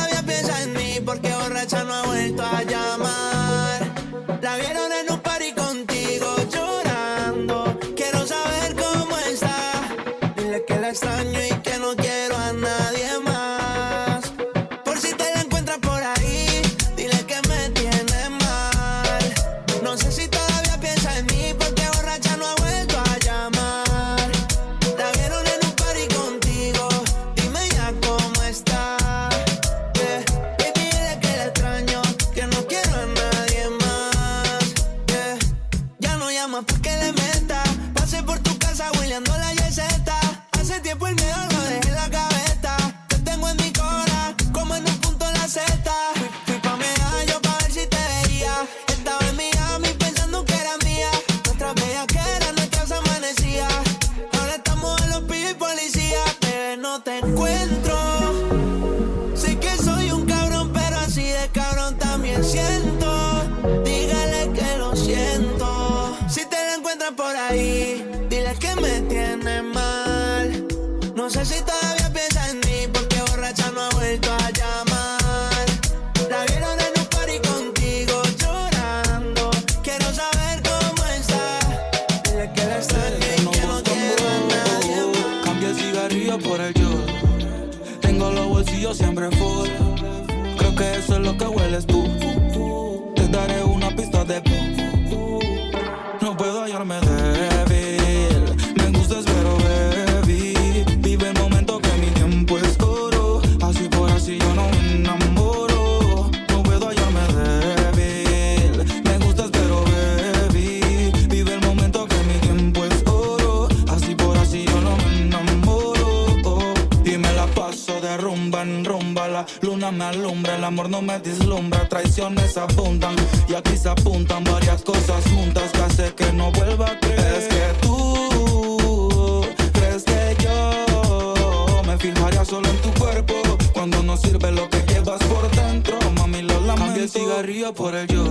amor 120.72 120.88
no 120.88 121.02
me 121.02 121.18
deslumbra, 121.18 121.86
traiciones 121.86 122.56
abundan 122.56 123.14
y 123.46 123.54
aquí 123.54 123.76
se 123.76 123.90
apuntan 123.90 124.42
varias 124.42 124.82
cosas 124.82 125.22
juntas 125.30 125.70
que 125.70 125.82
hace 125.82 126.14
que 126.14 126.32
no 126.32 126.50
vuelva 126.50 126.86
a 126.92 126.98
creer. 126.98 127.20
Es 127.20 127.48
que 127.48 127.62
tú 127.82 129.44
crees 129.74 130.02
que 130.04 130.36
yo 130.42 131.82
me 131.86 131.98
fijaría 131.98 132.42
solo 132.46 132.70
en 132.70 132.76
tu 132.78 132.90
cuerpo 132.98 133.34
cuando 133.74 134.02
no 134.02 134.16
sirve 134.16 134.50
lo 134.50 134.70
que 134.70 134.78
llevas 134.88 135.22
por 135.24 135.50
dentro, 135.50 135.98
mami 136.16 136.40
lo 136.40 136.58
lamento. 136.60 136.86
Cambié 136.86 137.02
el 137.02 137.10
cigarrillo 137.10 137.74
por 137.74 137.94
el 137.94 138.06
yo. 138.06 138.24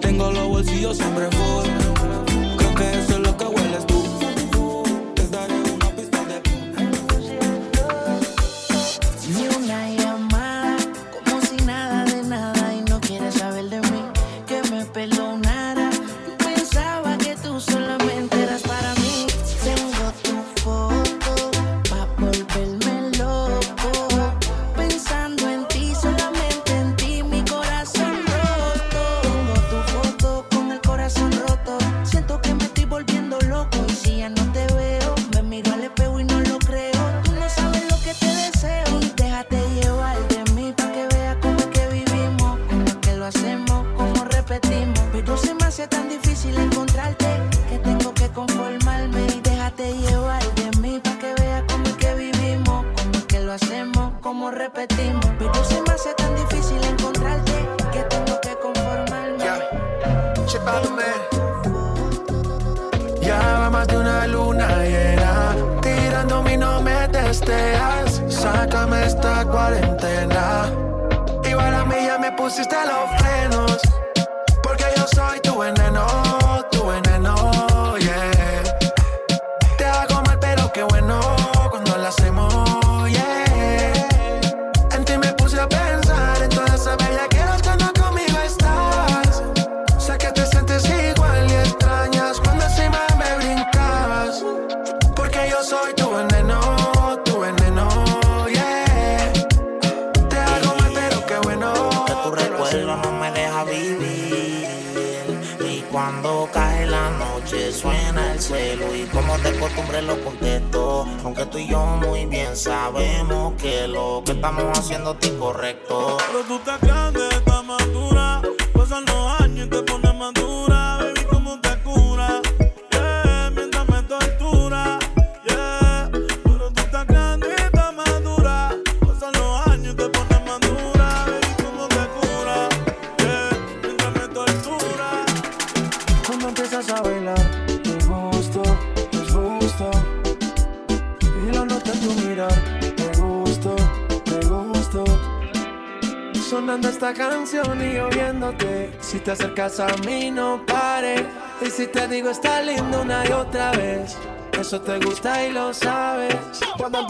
Tengo 0.00 0.32
los 0.32 0.48
bolsillos 0.48 0.96
siempre 0.96 1.28
full 1.30 1.67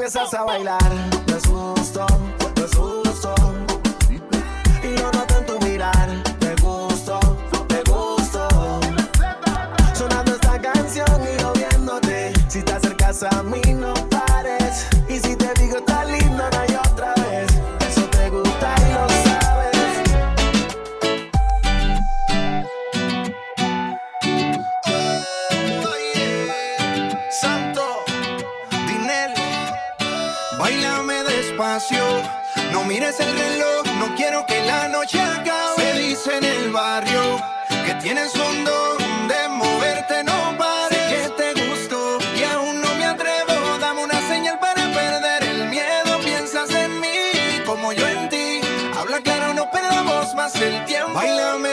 empiezas 0.09 0.32
a 0.34 0.44
bailar. 0.44 1.07
tienes 38.03 38.34
un 38.34 38.64
don 38.64 39.28
de 39.28 39.49
moverte, 39.49 40.24
no 40.24 40.57
pares. 40.57 40.99
Sé 40.99 41.22
que 41.22 41.28
te 41.30 41.66
gusto 41.66 42.18
y 42.38 42.42
aún 42.44 42.80
no 42.80 42.94
me 42.94 43.05
atrevo. 43.05 43.78
Dame 43.80 44.05
una 44.05 44.20
señal 44.28 44.59
para 44.59 44.82
perder 44.92 45.42
el 45.44 45.68
miedo. 45.68 46.18
Piensas 46.24 46.70
en 46.70 47.01
mí 47.01 47.62
como 47.66 47.92
yo 47.92 48.07
en 48.07 48.28
ti. 48.28 48.61
Habla 48.96 49.20
claro, 49.20 49.55
no 49.55 49.70
perdamos 49.70 50.34
más 50.34 50.55
el 50.61 50.84
tiempo. 50.84 51.12
Bailame 51.14 51.67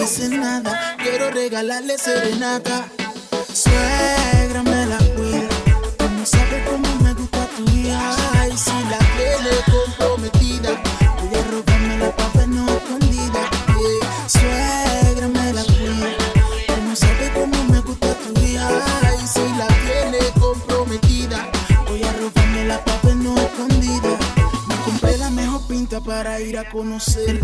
dice 0.00 0.28
nada. 0.28 0.96
Quiero 0.98 1.30
regalarle 1.30 1.98
serenata. 1.98 2.86
Suegra, 3.52 4.62
para 26.60 26.62
ir 26.62 26.66
a 26.66 26.70
conocer 26.70 27.40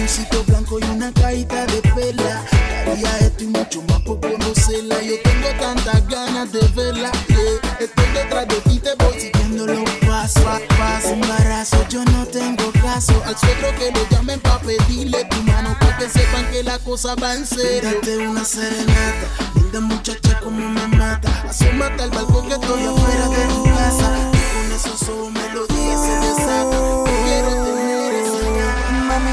un 0.00 0.08
sitio 0.08 0.44
blanco 0.44 0.78
y 0.80 0.84
una 0.84 1.12
caída 1.12 1.66
de 1.66 1.80
perla. 1.94 2.44
Daría 2.86 3.18
esto 3.18 3.44
y 3.44 3.46
mucho 3.48 3.82
más 3.82 4.00
por 4.02 4.20
conocerla. 4.20 5.02
Yo 5.02 5.14
tengo 5.22 5.48
tantas 5.60 6.06
ganas 6.08 6.52
de 6.52 6.60
verla. 6.74 7.10
yeah. 7.28 7.78
Estoy 7.80 8.06
detrás 8.14 8.48
de 8.48 8.56
ti, 8.70 8.78
te 8.78 8.94
voy 9.04 9.20
siguiendo 9.20 9.66
los 9.66 9.90
pasos. 10.06 10.42
Pa- 10.44 10.60
Paso, 10.78 11.08
embarazo, 11.10 11.86
yo 11.88 12.04
no 12.04 12.26
tengo 12.26 12.70
caso. 12.82 13.20
Al 13.26 13.36
suegro 13.38 13.68
que 13.78 13.90
lo 13.90 14.08
llamen 14.10 14.40
pa' 14.40 14.58
pedirle 14.60 15.24
tu 15.26 15.42
mano. 15.42 15.76
Pa' 15.80 15.96
que 15.98 16.08
sepan 16.08 16.50
que 16.50 16.62
la 16.62 16.78
cosa 16.78 17.14
va 17.16 17.34
en 17.34 17.46
serio. 17.46 17.90
Date 17.94 18.18
una 18.18 18.44
serenata. 18.44 19.26
Linda 19.56 19.80
muchacha 19.80 20.40
como 20.40 20.68
me 20.68 20.86
mata. 20.88 21.44
Asómate 21.48 22.02
al 22.02 22.10
balcón 22.10 22.48
que 22.48 22.54
estoy 22.54 22.84
afuera 22.84 23.28
de 23.28 23.46
tu 23.54 23.64
casa. 23.64 24.30
Y 24.32 24.54
con 24.54 24.72
esos 24.76 25.02
ojos 25.08 25.32
melodía 25.32 25.98
se 25.98 26.26
desata. 26.26 27.04
Quiero 27.24 27.64
tener 27.64 27.93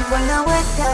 pon 0.08 0.26
la 0.26 0.40
vuelta. 0.42 0.88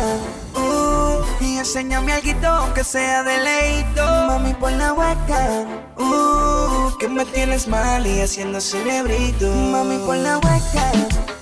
Uh, 0.55 1.45
y 1.45 1.59
enséñame 1.59 2.13
algo 2.13 2.49
aunque 2.49 2.85
sea 2.85 3.23
de 3.23 3.39
leito. 3.39 4.03
Mami, 4.03 4.55
pon 4.55 4.79
la 4.79 4.93
vuelta. 4.93 5.67
Uh, 5.97 6.97
que 6.99 7.09
me 7.09 7.25
tienes 7.27 7.69
mal 7.69 8.07
y 8.07 8.21
haciendo 8.21 8.61
cerebrito. 8.61 9.51
Mami, 9.51 9.99
pon 9.99 10.23
la 10.23 10.39
vuelta. 10.39 10.93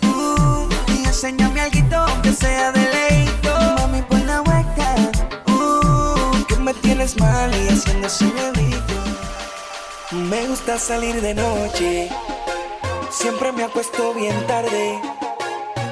Uh, 0.02 0.68
y 0.88 1.06
enséñame 1.06 1.60
algo 1.60 1.96
aunque 1.96 2.32
sea 2.32 2.72
de 2.72 2.80
leito. 2.80 3.50
Mami, 3.78 4.02
pon 4.02 4.26
la 4.26 4.40
vuelta. 4.40 4.94
Uh, 5.46 6.44
que 6.46 6.56
me 6.56 6.74
tienes 6.74 7.16
mal 7.18 7.50
y 7.54 7.68
haciendo 7.68 8.08
cerebrito. 8.08 8.94
Me 10.12 10.46
gusta 10.46 10.78
salir 10.78 11.20
de 11.20 11.34
noche. 11.34 12.08
Siempre 13.10 13.52
me 13.52 13.64
acuesto 13.64 14.12
bien 14.14 14.46
tarde. 14.46 15.00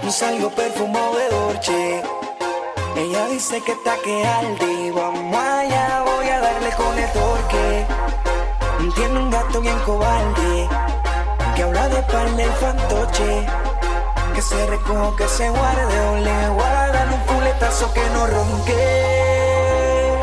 No 0.05 0.13
salgo 0.13 0.51
perfumado 0.51 1.17
de 1.17 1.29
Dolce. 1.31 2.03
Ella 2.95 3.27
dice 3.29 3.63
que 3.63 3.73
está 3.73 3.97
que 4.05 4.23
alde. 4.23 4.93
Vamos 4.93 5.35
allá, 5.35 6.05
voy 6.05 6.29
a 6.29 6.41
darle 6.41 6.71
con 6.73 6.99
el 6.99 7.11
torque. 7.11 7.87
Tiene 8.95 9.19
un 9.19 9.31
gato 9.31 9.63
bien 9.63 9.79
cobarde. 9.87 10.69
Que 11.57 11.63
habla 11.63 11.89
de 11.89 12.03
par 12.03 12.31
del 12.37 12.53
fantoche. 12.53 13.47
Que 14.35 14.43
se 14.43 14.67
recoja, 14.67 15.17
que 15.17 15.27
se 15.27 15.49
guarde. 15.49 16.01
O 16.01 16.17
le 16.19 16.49
guardan 16.51 17.15
un 17.15 17.21
culetazo 17.21 17.91
que 17.95 18.03
no 18.11 18.27
ronque. 18.27 19.34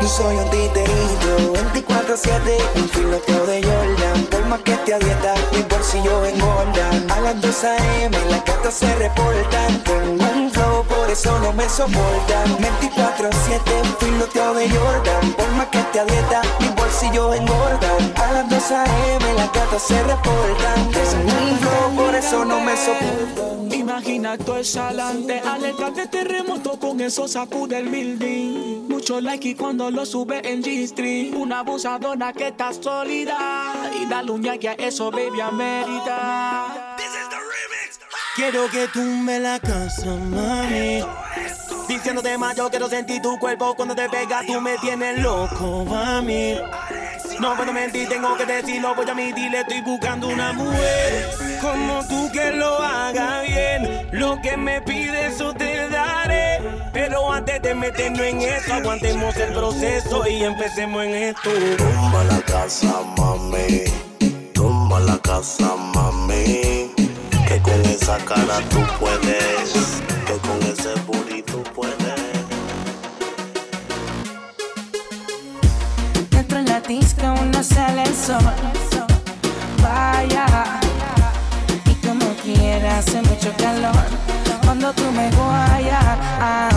Y 0.02 0.08
soy 0.08 0.34
un 0.34 0.50
titerito 0.50 1.52
24-7, 1.74 2.58
un 2.74 2.88
filoteo 2.88 3.46
de 3.46 3.62
Jordan. 3.62 4.24
Por 4.30 4.44
más 4.46 4.60
que 4.62 4.72
te 4.78 4.98
dieta, 4.98 5.34
mi 5.52 5.62
bolsillo 5.62 6.24
engordan. 6.24 7.08
A 7.08 7.20
las 7.20 7.40
2 7.40 7.64
a.m. 7.64 8.16
las 8.28 8.42
cartas 8.42 8.74
se 8.74 8.92
reportan. 8.96 9.84
Tengo 9.84 10.24
un 10.34 10.50
por 10.84 11.10
eso 11.10 11.38
no 11.40 11.52
me 11.52 11.68
soportan. 11.68 12.58
24-7, 12.58 13.60
un 13.82 13.96
filoteo 13.98 14.54
de 14.54 14.68
Jordan. 14.70 15.32
Por 15.32 15.48
más 15.52 15.66
que 15.68 15.78
te 15.92 16.00
a 16.00 16.04
dieta, 16.04 16.42
mi 16.60 16.68
bolsillo 16.68 17.34
engordan. 17.34 18.12
A 18.16 18.32
las 18.32 18.48
2 18.50 18.70
a.m. 18.72 19.34
las 19.36 19.50
cartas 19.50 19.82
se 19.82 20.02
reportan. 20.02 20.92
Flow, 20.92 21.96
por 21.96 22.14
eso 22.14 22.44
no 22.44 22.60
me 22.60 22.76
soportan. 22.76 23.72
Imagina 23.72 24.38
todo 24.38 24.58
el 24.58 24.64
salante, 24.64 25.40
alerta 25.40 25.90
de 25.90 26.06
terremoto, 26.06 26.78
con 26.78 27.00
eso 27.00 27.26
sacude 27.28 27.78
el 27.78 27.88
building. 27.88 28.88
Mucho 28.88 29.20
like 29.20 29.48
y 29.48 29.54
cuando 29.54 29.90
lo 29.90 30.06
sube 30.06 30.40
en 30.48 30.62
G-Stream. 30.62 31.34
Una 31.40 31.60
abusadora 31.60 32.32
que 32.32 32.48
está 32.48 32.72
sólida. 32.72 33.72
Y 34.00 34.06
dale 34.06 34.30
un 34.30 34.42
yaque 34.42 34.68
a 34.68 34.72
eso, 34.74 35.10
baby, 35.10 35.40
amerita. 35.40 36.96
Quiero 38.34 38.66
que 38.70 38.88
tumbe 38.88 39.38
la 39.40 39.60
casa, 39.60 40.06
mami. 40.06 41.04
Diciéndote 41.86 42.38
más, 42.38 42.56
yo 42.56 42.70
quiero 42.70 42.88
sentir 42.88 43.20
tu 43.20 43.38
cuerpo 43.38 43.74
cuando 43.74 43.94
te 43.94 44.08
pega, 44.08 44.40
tú 44.46 44.58
me 44.58 44.78
tienes 44.78 45.18
loco, 45.18 45.84
mami. 45.84 46.56
No 47.38 47.54
puedo 47.56 47.72
mentir, 47.74 48.08
tengo 48.08 48.34
que 48.38 48.46
decirlo, 48.46 48.94
voy 48.94 49.06
a 49.06 49.12
admitirle, 49.12 49.60
estoy 49.60 49.82
buscando 49.82 50.28
una 50.28 50.54
mujer 50.54 51.28
como 51.60 52.06
tú 52.08 52.30
que 52.32 52.52
lo 52.52 52.78
haga 52.78 53.42
bien. 53.42 54.08
Lo 54.12 54.40
que 54.40 54.56
me 54.56 54.80
pides, 54.80 55.34
eso 55.34 55.52
te 55.52 55.88
daré. 55.90 56.60
Pero 56.94 57.30
antes 57.30 57.60
de 57.60 57.74
meternos 57.74 58.22
en 58.22 58.40
eso, 58.40 58.72
aguantemos 58.72 59.36
el 59.36 59.52
proceso 59.52 60.26
y 60.26 60.42
empecemos 60.42 61.04
en 61.04 61.14
esto. 61.14 61.50
Tumba 61.76 62.24
la 62.24 62.40
casa, 62.40 62.94
mami. 63.18 63.82
Tumba 64.54 65.00
la 65.00 65.18
casa, 65.18 65.74
mami. 65.76 66.81
Que 67.52 67.60
con 67.60 67.84
esa 67.84 68.16
cara 68.16 68.60
tú 68.70 68.78
puedes. 68.98 70.00
Que 70.26 70.38
con 70.38 70.62
ese 70.62 70.94
booty 71.06 71.42
tú 71.42 71.62
puedes. 71.74 71.92
Dentro 76.30 76.58
en 76.60 76.64
la 76.64 76.80
disco 76.80 77.26
no 77.52 77.62
sale 77.62 78.04
el 78.04 78.14
sol. 78.14 78.38
Vaya. 79.82 80.46
Y 81.84 81.94
como 82.06 82.24
quiera 82.42 82.96
hace 83.00 83.20
mucho 83.20 83.52
calor. 83.58 84.06
Cuando 84.64 84.90
tú 84.94 85.04
me 85.12 85.30
guayas, 85.32 86.18
a 86.40 86.70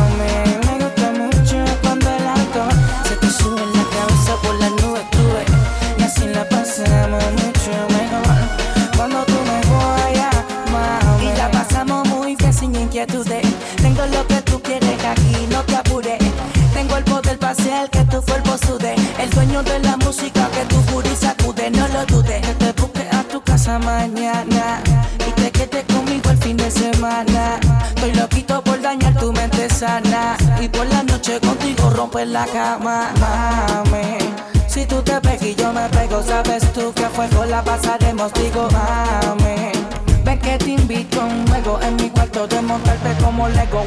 sana 29.85 30.35
y 30.59 30.67
por 30.67 30.85
la 30.87 31.03
noche 31.03 31.39
contigo 31.39 31.89
romper 31.91 32.27
la 32.27 32.45
cama, 32.45 33.11
mami. 33.19 34.17
Si 34.67 34.85
tú 34.85 35.01
te 35.03 35.19
pegas 35.21 35.43
y 35.43 35.55
yo 35.55 35.71
me 35.71 35.87
pego, 35.89 36.23
sabes 36.23 36.63
tú 36.73 36.91
que 36.93 37.05
a 37.05 37.09
fuego 37.09 37.45
la 37.45 37.61
pasaremos, 37.63 38.33
digo, 38.33 38.67
mami. 38.77 39.71
Ven 40.25 40.39
que 40.39 40.57
te 40.57 40.71
invito 40.71 41.21
a 41.21 41.25
un 41.25 41.47
juego 41.47 41.79
en 41.81 41.95
mi 41.97 42.09
cuarto 42.09 42.47
de 42.47 42.61
montarte 42.61 43.11
como 43.23 43.47
Lego. 43.47 43.85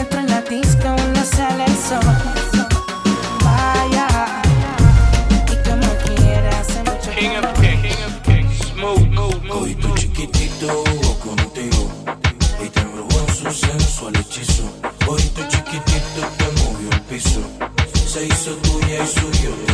Entro 0.00 0.20
en 0.20 0.28
la 0.30 0.40
disco, 0.42 0.88
no 1.14 1.22
sale 1.36 1.64
el 1.64 1.76
sol. 1.88 2.06
Vaya. 3.44 4.06
Y 5.52 5.68
como 5.68 5.88
quieras, 6.04 6.60
hace 6.60 6.80
mucho 6.88 7.10
King 7.18 7.36
of 7.42 7.60
Kings, 7.60 7.82
King 7.82 8.02
of 8.08 8.16
Kings, 8.26 8.58
smooth, 8.70 9.02
smooth, 9.08 9.40
smooth. 9.42 9.62
Hoy 9.62 9.74
tu 9.74 9.88
chiquitito 9.94 10.95
sorriu. 19.06 19.65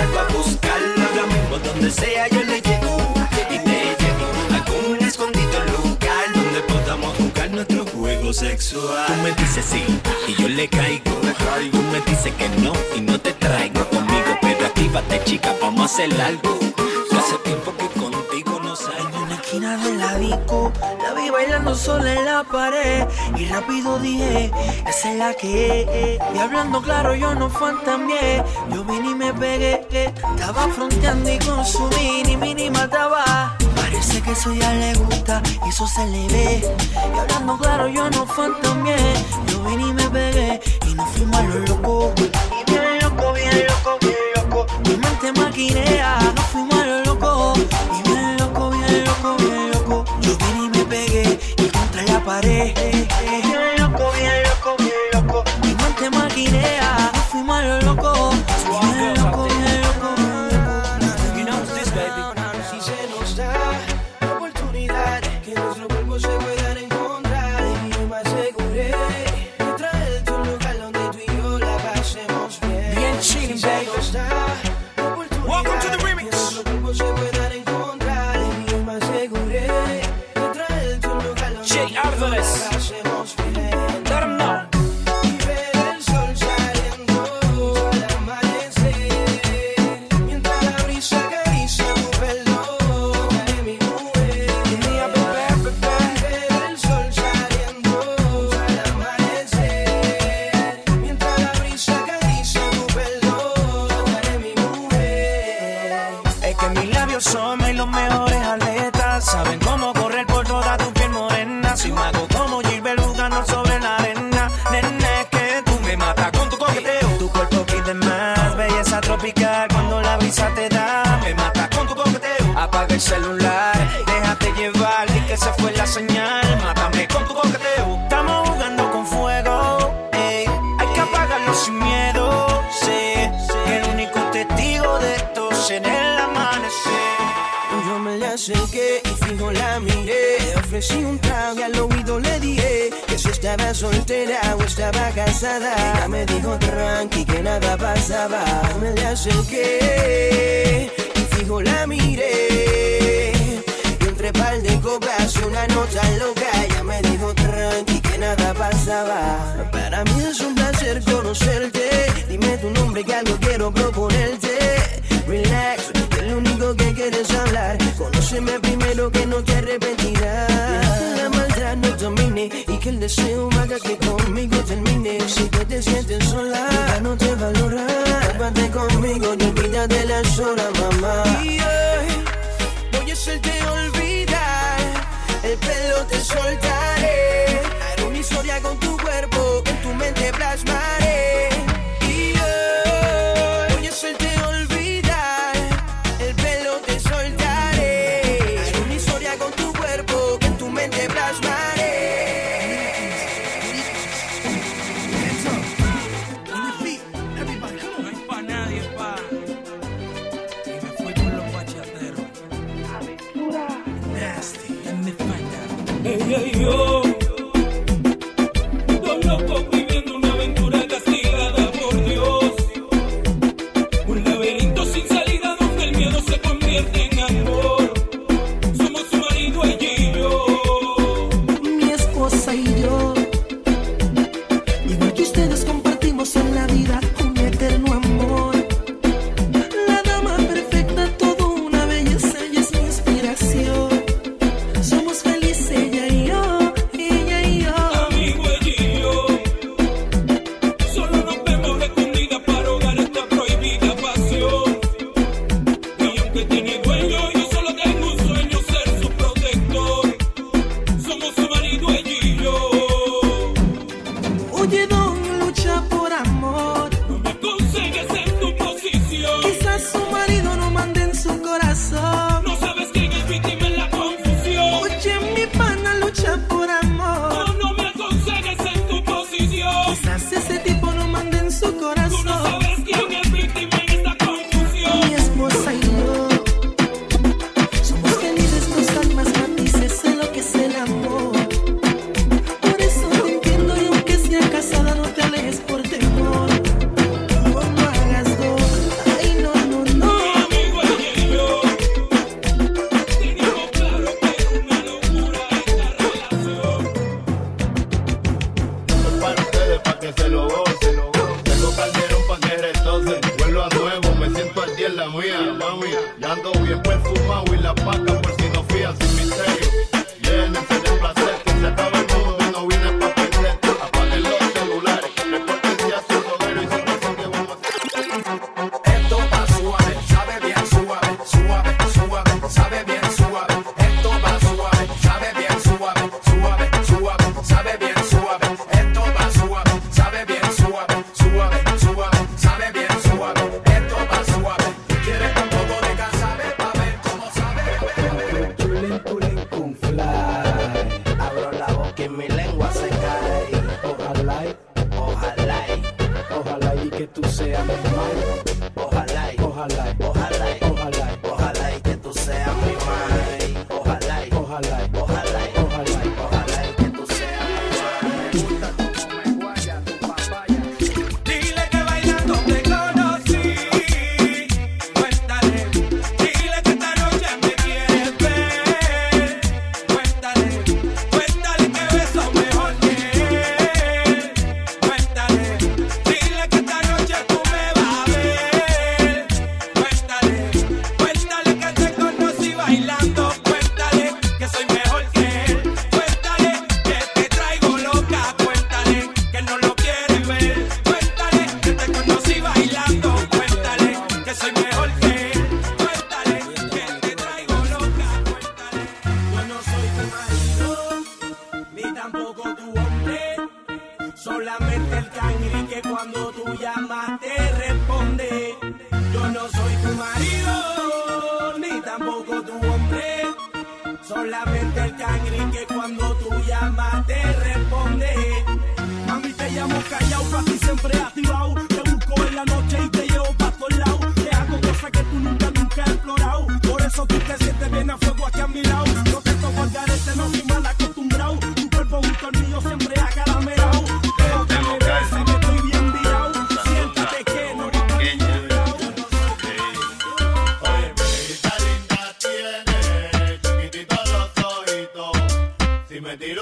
salgo 0.00 0.18
a 0.18 0.24
buscarlo 0.32 1.02
ahora 1.08 1.26
mismo 1.26 1.58
donde 1.58 1.90
sea 1.90 2.28
yo 2.28 2.42
le 2.44 2.60
llego 2.60 2.96
y 3.50 3.58
te 3.58 3.96
llevo 4.00 4.26
a 4.50 4.56
algún 4.56 5.06
escondido 5.06 5.58
lugar 5.76 6.24
donde 6.34 6.60
podamos 6.62 7.16
jugar 7.16 7.50
nuestro 7.50 7.84
juego 7.86 8.32
sexual. 8.32 9.06
Tú 9.06 9.14
me 9.22 9.32
dices 9.32 9.64
sí 9.64 9.84
y 10.28 10.40
yo 10.40 10.48
le 10.48 10.68
caigo. 10.68 11.10
Tú 11.70 11.82
me 11.92 12.00
dices 12.02 12.32
que 12.34 12.48
no 12.62 12.72
y 12.96 13.00
no 13.00 13.20
te 13.20 13.32
traigo 13.32 13.84
conmigo, 13.90 14.38
pero 14.40 14.66
actívate 14.66 15.22
chica, 15.24 15.54
vamos 15.60 15.82
a 15.82 15.84
hacer 15.94 16.20
algo. 16.20 16.58
Hace 17.18 17.36
tiempo 17.44 17.74
que 17.76 18.00
contigo 18.00 18.60
no 18.62 18.74
salgo. 18.76 19.08
En 19.08 19.22
una 19.24 19.34
esquina 19.34 19.76
de 19.76 19.94
ladico 19.96 20.72
la 21.02 21.12
vi 21.14 21.28
bailando 21.30 21.74
sola 21.74 22.14
en 22.14 22.24
la 22.24 22.44
pared 22.44 23.06
y 23.36 23.46
rápido 23.46 23.98
dije 23.98 24.50
esa 24.88 25.12
es 25.12 25.18
la 25.18 25.34
que 25.34 25.82
es. 25.82 26.18
y 26.34 26.38
hablando 26.38 26.80
claro 26.80 27.14
yo 27.14 27.34
no 27.34 27.50
fantameé 27.50 28.42
yo 28.72 28.84
vine 28.84 29.10
y 29.10 29.14
me 29.14 29.34
pegué 29.34 29.79
estaba 30.40 30.68
fronteando 30.68 31.30
y 31.30 31.38
con 31.38 31.64
su 31.66 31.86
mini, 31.98 32.34
mini 32.34 32.70
mataba. 32.70 33.54
Parece 33.76 34.22
que 34.22 34.32
eso 34.32 34.54
ya 34.54 34.72
le 34.72 34.94
gusta 34.94 35.42
y 35.66 35.68
eso 35.68 35.86
se 35.86 36.06
le 36.06 36.26
ve. 36.28 36.76
Y 37.14 37.18
hablando 37.18 37.58
claro, 37.58 37.86
yo 37.88 38.08
no 38.08 38.24
fantomeé. 38.24 38.96
Yo 39.48 39.62
vine 39.64 39.88
y 39.88 39.92
me 39.92 40.08
pegué 40.08 40.60
y 40.88 40.94
no 40.94 41.04
fui 41.04 41.26
malo 41.26 41.58
loco. 41.58 42.14
Y 42.16 42.70
bien 42.70 43.00
loco, 43.02 43.34
bien 43.34 43.66
loco, 43.68 43.98
bien 44.00 44.16
loco. 44.34 44.66
Mi 44.86 44.96
mente 44.96 45.32
maquinea, 45.38 46.18
no 46.34 46.42
fui 46.42 46.62
malo 46.62 47.04
loco. 47.04 47.52
Y 47.98 48.08
bien 48.08 48.38
loco, 48.38 48.70
bien 48.70 49.04
loco, 49.04 49.36
bien 49.36 49.70
loco. 49.72 50.04
Yo 50.22 50.38
vine 50.38 50.64
y 50.64 50.70
me 50.70 50.84
pegué 50.86 51.38
y 51.58 51.68
contra 51.68 52.02
la 52.04 52.24
pared. 52.24 53.09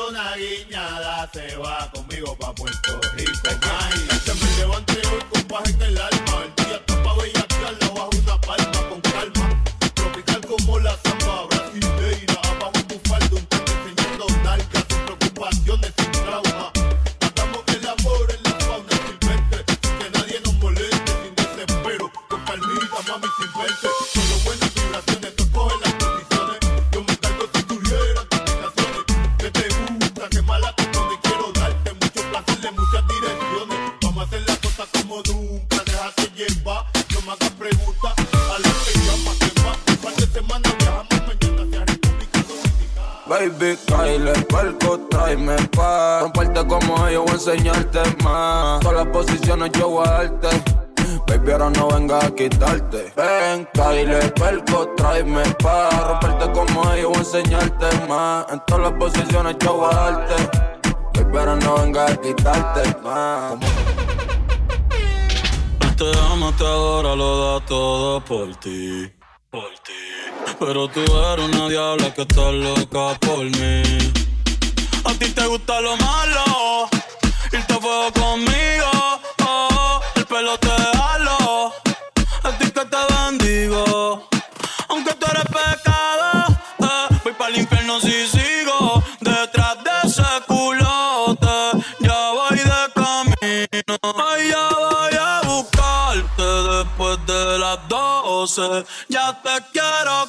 una 0.09 0.36
guiñada 0.36 1.28
se 1.32 1.56
va 1.56 1.90
conmigo 1.92 2.36
pa' 2.38 2.54
Puerto 2.54 3.00
Rico. 3.14 3.32
Ay, 3.44 4.09
se 4.24 4.34
me 4.34 4.56
llevan 4.56 4.86
triunfo, 4.86 5.26
un 5.34 5.42
pajito 5.42 5.84
en 5.84 5.94
la 5.94 6.06
alma, 6.06 6.44
el 6.44 6.64
día 6.64 6.88
no 59.49 59.53
es 59.53 59.59
show 59.64 59.84
a 59.84 61.57
no 61.57 61.74
venga 61.76 62.07
a 62.07 62.16
quitarte. 62.16 62.82
Man. 63.03 63.61
Te 65.96 66.11
ama, 66.30 66.53
te 66.57 66.64
adora, 66.64 67.16
lo 67.16 67.30
da 67.61 67.66
todo 67.66 68.24
por 68.24 68.55
ti. 68.57 69.11
Por 69.51 69.70
ti. 69.84 69.92
Pero 70.59 70.88
tú 70.88 71.01
eres 71.01 71.44
una 71.49 71.68
diabla 71.68 72.12
que 72.14 72.22
está 72.22 72.53
loca 72.53 73.18
por 73.20 73.44
mí. 73.44 73.82
A 75.05 75.12
ti 75.14 75.30
te 75.30 75.46
gusta 75.46 75.80
lo 75.80 75.96
malo, 75.96 76.88
irte 77.53 77.72
a 77.72 77.78
fuego 77.78 78.12
conmigo. 78.12 78.90
Oh, 79.42 80.01
el 80.16 80.26
pelo 80.26 80.59
te 80.59 80.70
halo, 80.70 81.72
a 82.42 82.51
ti 82.59 82.70
que 82.70 82.84
te 82.84 82.99
bendigo. 83.14 84.28
Aunque 84.88 85.14
tú 85.14 85.26
eres 85.30 85.44
pecado, 85.44 86.57
eh, 86.80 87.16
voy 87.24 87.32
para 87.32 87.51
el 87.51 87.61
infierno 87.61 88.01
si 88.01 88.38
sé. 98.66 98.86
Ya 99.09 99.40
te 99.42 99.50
quiero 99.72 100.26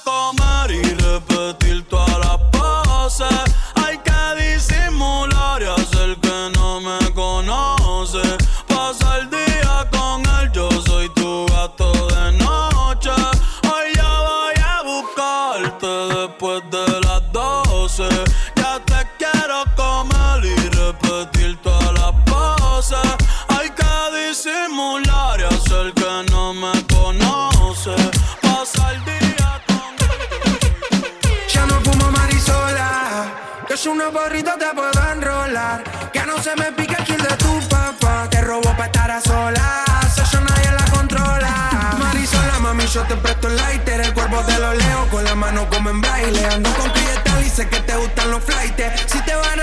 baile. 46.22 46.45
Ando 46.45 46.70
con 46.76 46.89
clientela 46.91 47.41
y 47.41 47.49
sé 47.49 47.67
que 47.67 47.80
te 47.80 47.95
gustan 47.95 48.32
los 48.32 48.43
flights. 48.43 49.03
Si 49.07 49.20
te 49.24 49.36
van 49.36 49.59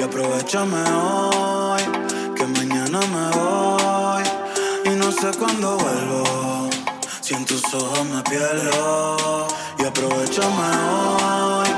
Y 0.00 0.02
Aprovechame 0.02 0.82
hoy, 0.92 1.82
que 2.34 2.46
mañana 2.46 3.00
me 3.00 3.30
voy 3.38 4.22
y 4.86 4.96
no 4.96 5.12
sé 5.12 5.30
cuándo 5.38 5.76
vuelvo. 5.76 6.70
Si 7.20 7.34
en 7.34 7.44
tus 7.44 7.62
ojos 7.74 8.06
me 8.06 8.22
pierdo, 8.22 9.46
y 9.78 9.84
aprovechame 9.84 10.68
hoy, 10.88 11.69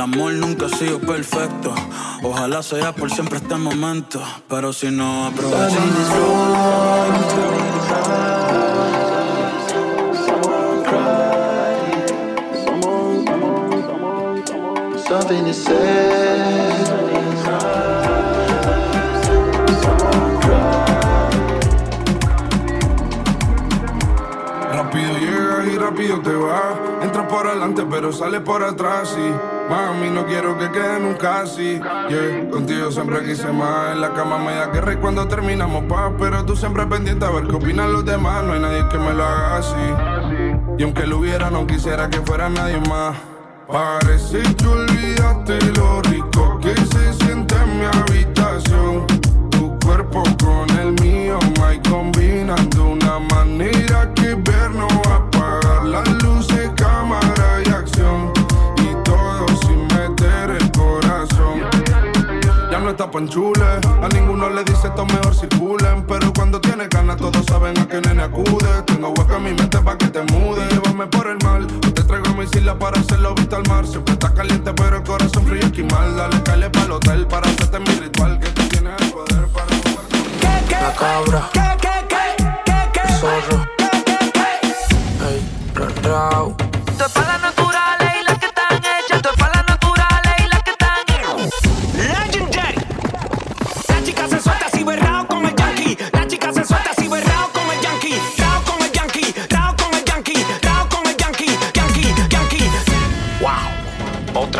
El 0.00 0.04
amor 0.04 0.32
nunca 0.32 0.64
ha 0.64 0.68
sido 0.70 0.98
perfecto. 0.98 1.74
Ojalá 2.22 2.62
sea 2.62 2.90
por 2.90 3.10
siempre 3.10 3.36
este 3.36 3.54
momento. 3.56 4.18
Pero 4.48 4.72
si 4.72 4.90
no 4.90 5.26
aprovechamos. 5.26 5.78
something 15.06 15.44
to 15.44 15.52
say. 15.52 16.70
rápido 24.72 25.18
llegas 25.18 25.66
y 25.66 25.78
rápido 25.78 26.20
te 26.22 26.34
vas. 26.34 26.74
Entras 27.02 27.26
por 27.26 27.46
adelante, 27.46 27.84
pero 27.90 28.12
sales 28.12 28.40
por 28.40 28.64
atrás 28.64 29.14
y 29.18 29.49
Mami, 29.70 30.10
no 30.10 30.26
quiero 30.26 30.58
que 30.58 30.68
quede 30.72 30.98
nunca 30.98 31.42
así. 31.42 31.80
Yeah. 32.08 32.50
Contigo 32.50 32.90
siempre 32.90 33.24
quise 33.24 33.52
más. 33.52 33.92
En 33.92 34.00
la 34.00 34.12
cama 34.12 34.38
me 34.38 34.52
da 34.52 34.66
guerra 34.66 34.94
y 34.94 34.96
cuando 34.96 35.28
terminamos 35.28 35.84
paz. 35.84 36.12
Pero 36.18 36.44
tú 36.44 36.56
siempre 36.56 36.84
pendiente 36.86 37.24
a 37.24 37.30
ver 37.30 37.46
qué 37.46 37.54
opinan 37.54 37.92
los 37.92 38.04
demás. 38.04 38.42
No 38.42 38.54
hay 38.54 38.60
nadie 38.60 38.84
que 38.90 38.98
me 38.98 39.14
lo 39.14 39.24
haga 39.24 39.58
así. 39.58 40.74
Y 40.76 40.82
aunque 40.82 41.06
lo 41.06 41.18
hubiera, 41.18 41.50
no 41.50 41.68
quisiera 41.68 42.10
que 42.10 42.18
fuera 42.18 42.48
nadie 42.48 42.80
más. 42.88 43.16
Parece 43.68 44.42
que 44.56 44.66
olvidaste 44.66 45.58
lo 45.76 46.09
van 63.28 63.89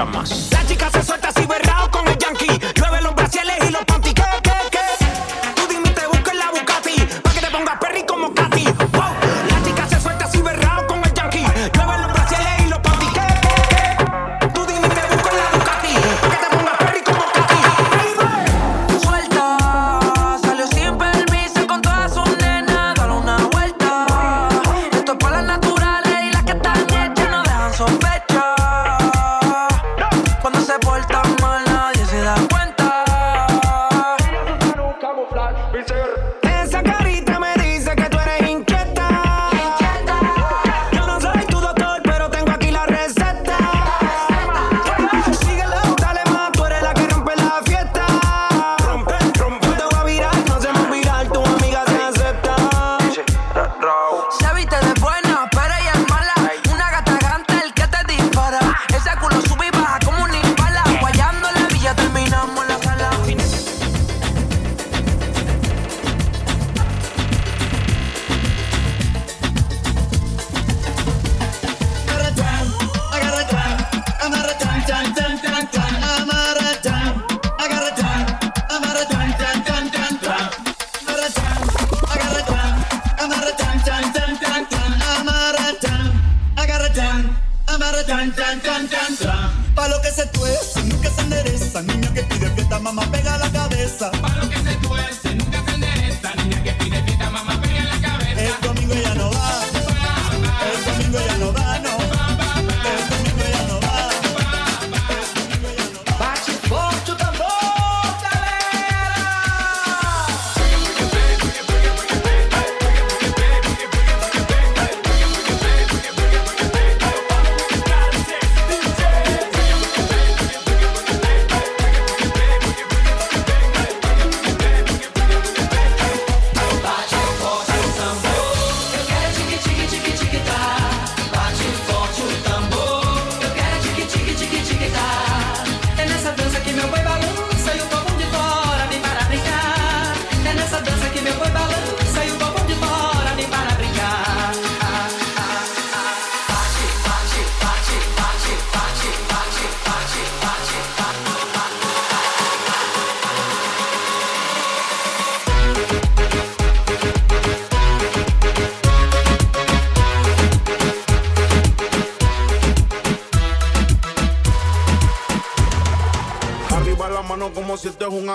otra 0.01 0.05
más. 0.05 0.50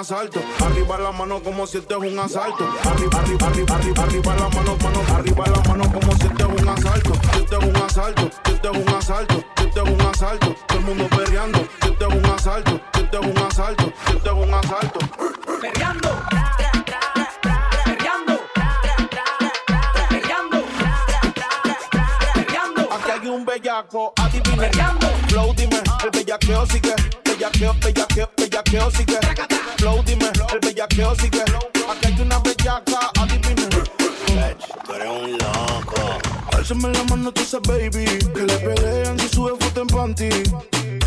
Asalto. 0.06 0.40
Arriba 0.64 1.00
la 1.00 1.12
mano 1.12 1.42
como 1.42 1.66
si 1.66 1.80
este 1.80 1.96
es 1.96 2.00
un 2.00 2.20
asalto. 2.20 2.64
Arriba, 2.84 3.20
arriba, 3.20 3.48
arriba, 3.48 3.76
arriba, 3.76 4.04
arriba 4.04 4.36
la 4.36 4.50
mano, 4.50 4.78
mano. 4.84 5.02
Arriba 5.16 5.46
la 5.48 5.62
mano 5.68 5.84
como 5.92 6.16
si 6.16 6.28
este 6.28 6.44
es 6.44 6.62
un 6.62 6.70
asalto. 6.70 7.14
Si 7.34 7.40
este 7.40 7.56
es 7.58 7.66
un 7.66 7.76
asalto, 7.76 8.30
si 8.46 8.52
este 8.52 8.68
es 8.68 8.78
un 8.78 8.90
asalto, 8.94 9.46
si 9.58 9.64
este 9.66 9.80
es 9.82 9.90
un 9.90 10.02
asalto. 10.02 10.56
Todo 10.68 10.78
el 10.78 10.86
mundo 10.86 11.08
perreando. 11.10 11.60
Si 11.82 11.88
este 11.90 12.06
es 12.06 12.14
un 12.14 12.26
asalto, 12.26 12.82
si 12.94 13.02
este 13.02 13.18
es 13.18 13.26
un 13.26 13.38
asalto, 13.40 13.94
si 14.06 14.16
este 14.16 14.30
es 14.30 14.36
un 14.36 14.54
asalto. 14.54 14.85
Flow, 25.28 25.54
dime, 25.56 25.82
el 26.04 26.10
bellaqueo 26.12 26.66
sigue. 26.68 26.96
Bellaqueo, 27.24 27.74
bellaqueo, 27.84 28.30
bellaqueo 28.38 28.92
sigue. 28.92 29.20
Flow, 29.78 30.04
dime, 30.04 30.30
el 30.54 30.60
bellaqueo 30.60 31.16
sigue. 31.16 31.44
Aquí 31.90 32.08
hay 32.08 32.22
una 32.22 32.40
bellaca, 32.40 33.12
adivine. 33.20 33.68
Tú 34.86 34.94
eres 34.94 35.10
un 35.10 35.32
loco. 35.34 36.20
Álzame 36.54 36.90
la 36.90 37.04
mano, 37.04 37.32
tú 37.32 37.42
ese 37.42 37.60
baby. 37.68 38.06
Que 38.34 38.42
le 38.42 38.58
pelean 38.58 39.20
si 39.20 39.30
sube 39.30 39.54
foto 39.60 39.82
en 39.82 39.88
panty. 39.88 40.30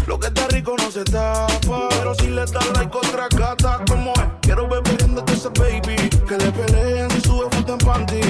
Lo 0.07 0.19
que 0.19 0.29
está 0.29 0.47
rico 0.49 0.75
no 0.79 0.91
se 0.91 1.05
tapa. 1.05 1.89
Pero 1.91 2.15
si 2.15 2.29
le 2.29 2.45
das 2.47 2.67
like 2.75 2.97
otra 2.97 3.29
gata, 3.37 3.81
como 3.89 4.13
es? 4.15 4.23
Quiero 4.43 4.69
ver 4.69 4.83
peleándote 4.83 5.33
ese 5.33 5.49
baby. 5.51 5.97
Que 6.27 6.37
le 6.37 6.53
pelean 6.53 7.11
si 7.11 7.21
sube 7.21 7.49
foto 7.51 7.73
en 7.73 7.79
panty. 7.79 8.21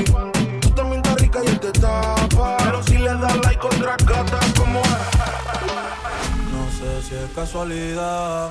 Tú 0.61 0.71
también 0.71 1.03
estás 1.03 1.21
rica 1.21 1.41
y 1.45 1.49
él 1.49 1.61
te 1.61 1.73
tapa. 1.73 2.57
Pero 2.59 2.83
si 2.83 2.99
le 2.99 3.15
das 3.15 3.37
like 3.45 3.67
otra 3.67 3.97
si 7.09 7.15
es 7.15 7.31
casualidad 7.35 8.51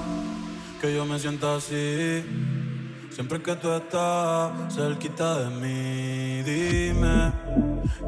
que 0.81 0.95
yo 0.95 1.05
me 1.05 1.19
sienta 1.19 1.57
así. 1.57 2.23
Siempre 3.11 3.41
que 3.41 3.55
tú 3.55 3.71
estás 3.71 4.51
cerquita 4.73 5.39
de 5.41 5.49
mí, 5.61 6.43
dime 6.43 7.31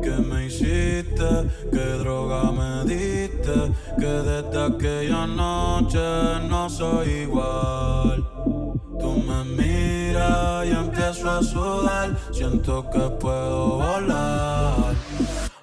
qué 0.02 0.12
me 0.12 0.47
hiciste, 0.47 1.30
qué 1.72 1.86
droga 2.04 2.52
me 2.52 2.84
diste, 2.86 3.58
que 4.00 4.14
desde 4.30 4.66
aquella 4.66 5.28
noche 5.28 6.00
no 6.47 6.70
soy 6.70 7.10
igual. 7.28 8.28
Tú 9.00 9.24
me 9.28 9.43
miras 9.43 10.66
y 10.66 10.72
empiezo 10.72 11.30
a 11.30 11.43
sudar, 11.43 12.18
siento 12.32 12.89
que 12.89 13.02
puedo 13.20 13.78
volar. 13.78 14.95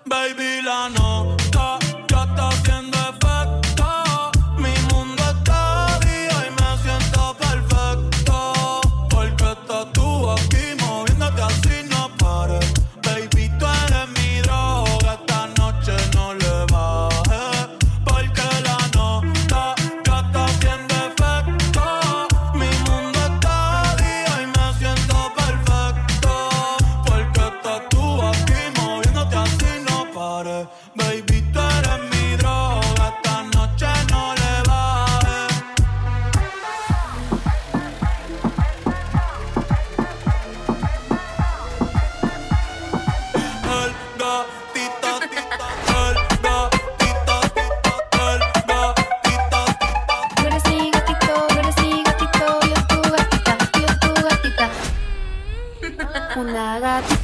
Baby, 0.05 0.63
la 0.63 0.89
nota 0.91 1.86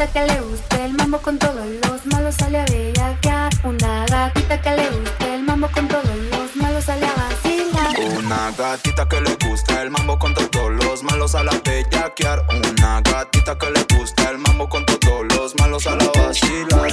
gatita 0.03 0.21
que 0.21 0.33
le 0.33 0.41
guste 0.41 0.85
el 0.85 0.93
mambo 0.95 1.19
con 1.19 1.39
todos 1.39 1.65
los 1.65 2.07
malos 2.07 2.35
sale 2.35 2.59
a 2.59 2.65
bellaquear. 2.65 3.53
Una 3.63 4.05
gatita 4.07 4.61
que 4.61 4.71
le 4.71 4.91
guste 4.91 5.35
el 5.35 5.43
mambo 5.45 5.69
con 5.71 5.87
todos 5.87 6.17
los 6.31 6.57
malos 6.57 6.85
sale 6.85 7.07
a 7.07 7.15
vacilar. 7.15 8.19
Una 8.19 8.51
gatita 8.59 9.09
que 9.09 9.21
le 9.21 9.37
gusta 9.47 9.83
el 9.83 9.91
mambo 9.91 10.19
con 10.19 10.35
todos 10.35 10.73
los 10.73 11.03
malos 11.05 11.35
a 11.37 11.45
la 11.45 11.53
bellaquear. 11.65 12.45
Una 12.51 13.01
gatita 13.01 13.57
que 13.57 13.71
le 13.71 13.97
gusta 13.97 14.31
el 14.31 14.39
mambo 14.39 14.69
con 14.69 14.85
todos 14.87 15.25
los 15.37 15.55
malos 15.61 15.87
a 15.87 15.95
la 15.95 16.11
vacilar. 16.17 16.91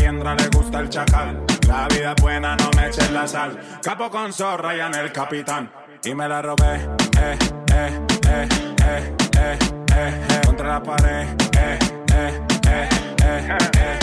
Liendra, 0.00 0.34
le 0.34 0.48
gusta 0.48 0.80
el 0.80 0.88
chacal. 0.88 1.44
La 1.68 1.86
vida 1.88 2.14
es 2.16 2.22
buena, 2.22 2.56
no 2.56 2.70
me 2.74 2.86
eches 2.88 3.10
la 3.10 3.28
sal. 3.28 3.60
Capo 3.82 4.10
con 4.10 4.32
zorra 4.32 4.74
y 4.74 4.80
en 4.80 4.94
el 4.94 5.12
capitán. 5.12 5.70
Y 6.02 6.14
me 6.14 6.26
la 6.26 6.40
robé, 6.40 6.76
eh, 7.20 7.38
eh, 7.74 8.06
eh, 8.26 8.48
eh, 8.82 9.14
eh, 9.36 9.58
eh, 9.94 10.24
eh, 10.30 10.40
contra 10.46 10.68
la 10.68 10.82
pared, 10.82 11.26
eh, 11.58 11.78
eh, 12.14 12.40
eh, 12.66 12.88
eh, 13.22 13.58
eh, 13.76 13.98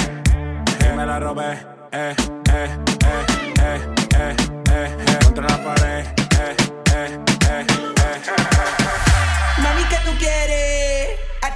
eh, 0.85 0.93
me 0.95 1.05
la 1.05 1.19
robé, 1.19 1.53
eh, 1.91 2.15
eh, 2.53 2.69
eh, 3.03 3.25
eh, 3.59 3.79
eh, 4.13 4.35
eh, 4.69 4.97
eh, 5.09 5.19
contra 5.23 5.47
la 5.47 5.63
pared, 5.63 6.05
eh, 6.05 6.55
eh, 6.93 7.19
eh, 7.49 7.65
eh, 7.65 8.21
Mami, 9.63 9.83
¿qué 9.89 9.97
tú 10.05 10.11
quieres? 10.19 10.56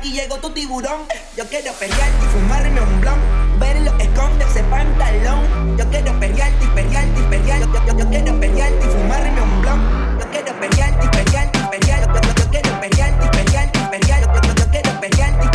Aquí 0.02 0.14
llegó 0.14 0.36
tu 0.38 0.50
tiburón. 0.50 1.02
Yo 1.38 1.46
quiero 1.46 1.72
pelear 1.74 2.10
y 2.10 2.26
fumarme 2.34 2.82
un 2.82 3.02
blon. 3.02 3.20
Ver 3.60 3.82
lo 3.82 3.96
que 4.00 4.06
esconde 4.06 4.44
ese 4.46 4.64
pantalón. 4.64 5.78
Yo 5.78 5.88
quiero 5.92 6.20
pelear 6.20 6.52
y 6.60 6.66
pelear 6.74 7.06
y 7.06 7.22
pelear. 7.30 7.60
Yo, 7.60 7.68
yo, 7.86 7.98
yo, 8.00 8.10
quiero 8.10 8.40
pelear 8.40 8.72
y 8.72 8.86
fumarme 8.88 9.40
un 9.40 9.62
blon. 9.62 10.20
Yo 10.20 10.26
quiero 10.32 10.60
pelear 10.60 11.00
y 11.04 11.08
pelear 11.08 11.52
y 11.54 11.78
pelear. 11.78 12.02
Yo, 12.02 12.20
yo, 12.20 12.34
yo, 12.34 12.50
quiero 12.50 12.82
pelear 12.82 13.14
y 13.14 13.30
pelear 13.30 13.72
y 13.76 13.80
pelear. 13.92 14.22
Yo, 14.22 14.42
yo, 14.42 14.54
yo, 14.56 14.72
quiero 14.72 15.00
pelear 15.00 15.40
y 15.40 15.48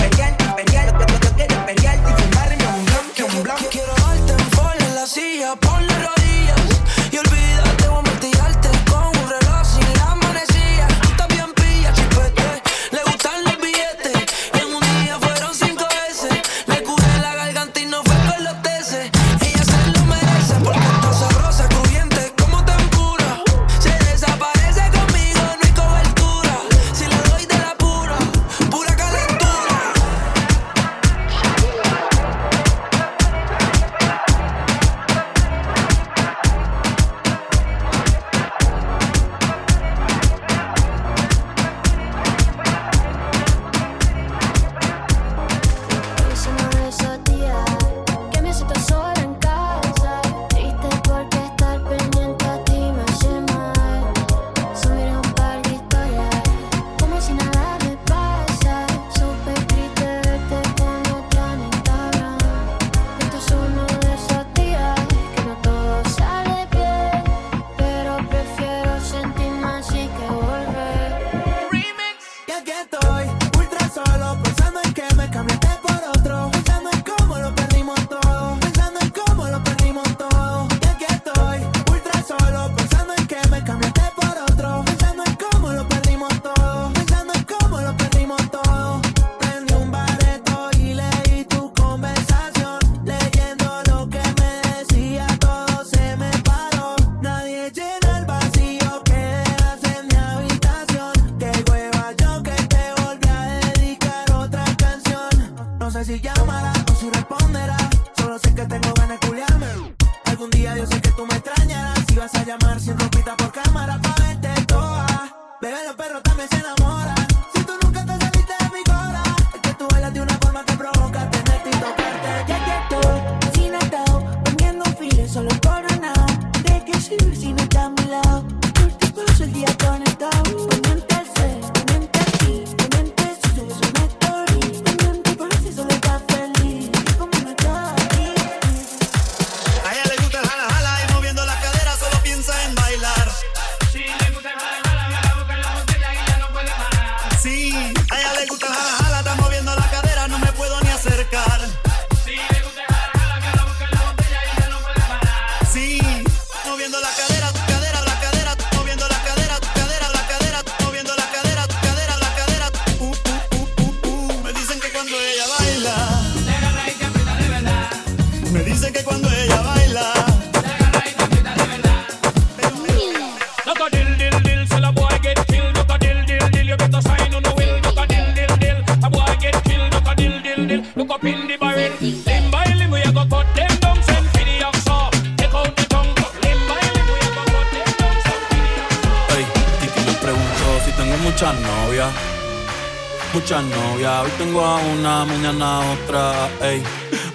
una, 194.75 195.25
mañana 195.25 195.81
otra, 195.93 196.49
ey. 196.61 196.83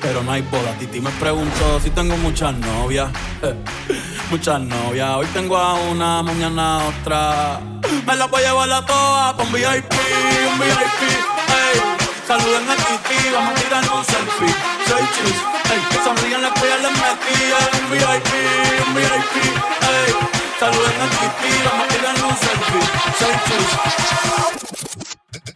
Pero 0.01 0.21
no 0.23 0.31
hay 0.31 0.41
boda. 0.41 0.73
Titi 0.79 0.99
me 0.99 1.09
preguntó 1.11 1.79
si 1.79 1.89
tengo 1.89 2.17
muchas 2.17 2.53
novias, 2.55 3.09
muchas 4.29 4.59
novias. 4.59 5.09
Hoy 5.15 5.27
tengo 5.27 5.57
a 5.57 5.75
una, 5.75 6.21
mañana 6.21 6.79
otra. 6.87 7.59
Me 8.05 8.15
la 8.15 8.25
voy 8.25 8.43
a 8.43 8.47
llevar 8.47 8.71
a 8.71 8.85
todas 8.85 9.33
pa' 9.33 9.43
un 9.43 9.51
VIP, 9.53 9.93
un 10.51 10.59
VIP, 10.59 11.01
ey. 11.61 11.77
Saluden 12.27 12.69
a 12.69 12.75
Titi, 12.75 13.29
vamos 13.33 13.51
a 13.51 13.55
tirar 13.55 13.83
un 13.83 14.05
selfie. 14.05 14.55
Soy 14.87 15.03
chis, 15.15 15.37
ey. 15.71 15.81
Sonríen 16.03 16.41
las 16.41 16.51
cuellas, 16.59 16.81
les 16.81 16.91
metí. 16.91 17.35
Un 17.79 17.91
VIP, 17.91 18.31
un 18.87 18.93
VIP, 18.95 19.35
ey. 19.95 20.09
Saluden 20.59 21.01
a 21.01 21.07
Titi, 21.09 21.51
vamos 21.65 21.85
a 21.85 21.87
tirar 21.93 22.15
un 22.15 22.35
selfie. 22.37 22.83
Soy 23.19 23.35
chis. 23.47 23.91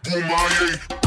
Oh 0.08 0.20
my 0.20 1.05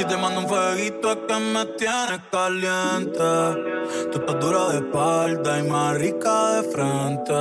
Si 0.00 0.06
te 0.06 0.16
mando 0.16 0.40
un 0.40 0.48
fueguito 0.48 1.12
es 1.12 1.18
que 1.28 1.34
me 1.34 1.66
tienes 1.76 2.20
caliente. 2.32 3.18
Tú 4.10 4.18
estás 4.18 4.40
dura 4.40 4.68
de 4.68 4.78
espalda 4.78 5.58
y 5.58 5.62
más 5.64 5.94
rica 5.98 6.52
de 6.54 6.62
frente. 6.72 7.34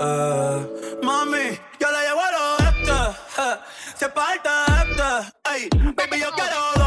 Eh. 0.00 0.98
Mami, 1.02 1.58
yo 1.80 1.90
la 1.90 2.02
llevo 2.04 2.20
al 2.20 2.34
oeste. 2.60 2.92
Eh. 3.38 3.56
Se 3.96 4.08
parte 4.10 4.50
este. 4.82 5.52
Ey, 5.52 5.68
baby, 5.96 6.20
yo 6.20 6.30
quiero 6.30 6.81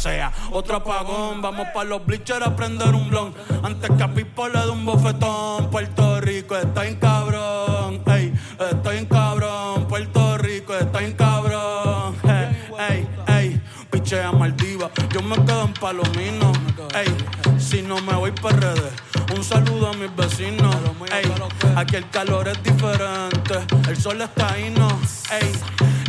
sea. 0.00 0.32
Otro 0.50 0.76
apagón, 0.76 1.42
vamos 1.42 1.68
para 1.74 1.88
los 1.88 2.04
bleachers 2.06 2.46
a 2.46 2.56
prender 2.56 2.94
un 2.94 3.10
blon. 3.10 3.34
Antes 3.62 3.90
que 3.90 4.02
a 4.02 4.12
Pipo 4.12 4.48
le 4.48 4.58
dé 4.58 4.70
un 4.70 4.84
bofetón. 4.84 5.70
Puerto 5.70 6.20
Rico 6.20 6.56
está 6.56 6.86
en 6.86 6.96
cabrón, 6.96 8.02
ey, 8.06 8.32
estoy 8.70 8.96
en 8.98 9.06
cabrón. 9.06 9.86
Puerto 9.86 10.38
Rico 10.38 10.74
está 10.74 11.02
en 11.02 11.12
cabrón, 11.12 12.16
ey, 12.24 12.56
ey, 12.88 13.08
ey. 13.28 13.62
Pichea 13.90 14.32
Maldiva, 14.32 14.90
yo 15.10 15.20
me 15.22 15.36
quedo 15.44 15.64
en 15.64 15.74
Palomino, 15.74 16.52
ey. 16.94 17.14
Si 17.58 17.82
no 17.82 18.00
me 18.00 18.14
voy 18.14 18.32
para 18.32 18.56
redes. 18.56 18.92
Un 19.36 19.44
saludo 19.44 19.90
a 19.90 19.92
mis 19.92 20.14
vecinos. 20.16 20.74
Ey, 21.12 21.30
aquí 21.76 21.96
el 21.96 22.08
calor 22.10 22.48
es 22.48 22.60
diferente. 22.62 23.54
El 23.88 23.96
sol 23.96 24.20
está 24.20 24.54
ahí, 24.54 24.70
no. 24.76 24.88
Ey, 25.30 25.52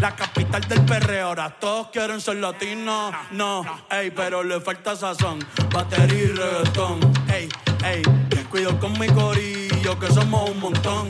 la 0.02 0.16
capital 0.16 0.62
del 0.68 0.82
perreo. 0.82 1.28
Ahora 1.28 1.50
todos 1.60 1.90
quieren 1.90 2.20
ser 2.20 2.38
latinos, 2.38 3.14
no, 3.32 3.64
ey, 3.92 4.10
pero 4.12 4.44
le 4.44 4.60
falta 4.60 4.96
sazón, 4.96 5.40
batería 5.72 6.24
y 6.24 6.28
reggaetón, 6.28 7.00
ey, 7.32 7.48
ey, 7.86 8.02
cuido 8.50 8.78
con 8.80 8.98
mi 9.00 9.08
corillo 9.08 9.98
que 10.00 10.08
somos 10.08 10.50
un 10.50 10.60
montón, 10.60 11.08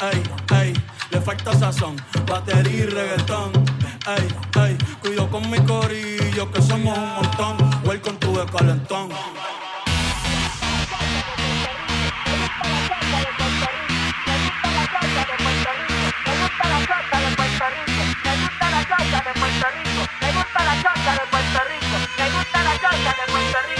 ey, 0.00 0.22
ey, 0.58 0.72
le 1.10 1.20
falta 1.20 1.52
sazón, 1.52 1.96
batería 2.26 2.84
y 2.84 2.86
reggaetón, 2.86 3.52
ey, 4.16 4.28
ey, 4.64 4.78
cuido 5.00 5.30
con 5.30 5.48
mi 5.50 5.58
corillo 5.60 6.50
que 6.50 6.62
somos 6.62 6.96
un 6.96 7.14
montón, 7.14 7.56
welcome 7.84 8.18
to 8.18 8.32
the 8.32 8.50
calentón. 8.50 9.10
Canta 22.80 23.12
de 23.12 23.30
Puerto 23.30 23.79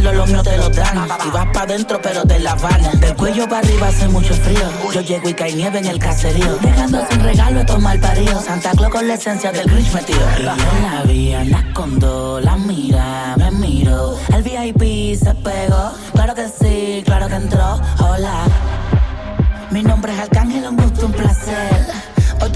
lo, 0.00 0.12
lo 0.12 0.42
te 0.42 0.56
lo 0.56 0.68
dan. 0.70 1.08
Si 1.22 1.30
vas 1.30 1.46
pa' 1.52 1.66
dentro, 1.66 2.00
pero 2.00 2.24
te 2.24 2.38
la 2.38 2.54
van. 2.54 3.00
Del 3.00 3.14
cuello 3.14 3.48
para 3.48 3.58
arriba 3.58 3.88
hace 3.88 4.08
mucho 4.08 4.34
frío. 4.34 4.68
Yo 4.92 5.00
llego 5.00 5.28
y 5.28 5.34
cae 5.34 5.54
nieve 5.54 5.78
en 5.78 5.86
el 5.86 5.98
caserío. 5.98 6.56
Dejando 6.58 7.06
sin 7.10 7.20
regalo 7.20 7.60
estos 7.60 7.80
mal 7.80 7.98
paridos. 8.00 8.44
Santa 8.44 8.70
Claus 8.72 8.92
con 8.92 9.08
la 9.08 9.14
esencia 9.14 9.52
del 9.52 9.66
Grinch 9.66 9.92
metido. 9.92 10.20
Y 10.38 10.42
yo 10.42 10.52
la 10.82 11.02
vi, 11.04 11.50
la 11.50 11.58
escondo, 11.58 12.40
la 12.40 12.56
mira, 12.56 13.34
me 13.36 13.50
miro. 13.50 14.18
El 14.34 14.42
VIP 14.42 15.18
se 15.18 15.34
pegó. 15.34 15.92
Claro 16.12 16.34
que 16.34 16.48
sí, 16.48 17.02
claro 17.04 17.28
que 17.28 17.34
entró. 17.34 17.80
Hola. 18.00 18.44
Mi 19.70 19.82
nombre 19.82 20.14
es 20.14 20.20
Alcán 20.20 20.45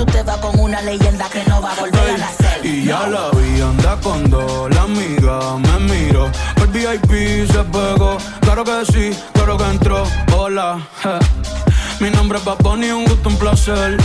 tú 0.01 0.07
te 0.07 0.23
vas 0.23 0.39
con 0.39 0.59
una 0.59 0.81
leyenda 0.81 1.29
que 1.29 1.45
no 1.45 1.61
va 1.61 1.73
a 1.73 1.81
volver 1.81 2.11
a 2.11 2.17
nacer. 2.17 2.65
Y 2.65 2.85
ya 2.85 3.07
la 3.07 3.31
vi, 3.33 3.61
anda 3.61 3.97
con 4.01 4.31
dos, 4.31 4.75
la 4.75 4.83
amiga 4.83 5.57
me 5.59 5.95
miro. 5.95 6.31
El 6.57 6.69
VIP 6.69 7.51
se 7.51 7.63
pegó, 7.65 8.17
claro 8.41 8.65
que 8.65 8.87
sí, 8.93 9.19
claro 9.35 9.59
que 9.59 9.65
entró. 9.65 10.05
Hola, 10.35 10.81
je. 11.03 12.05
mi 12.05 12.11
nombre 12.11 12.39
es 12.39 12.45
Bad 12.45 12.59
Bunny, 12.63 12.91
un 12.91 13.05
gusto, 13.05 13.29
un 13.29 13.37
placer. 13.37 13.99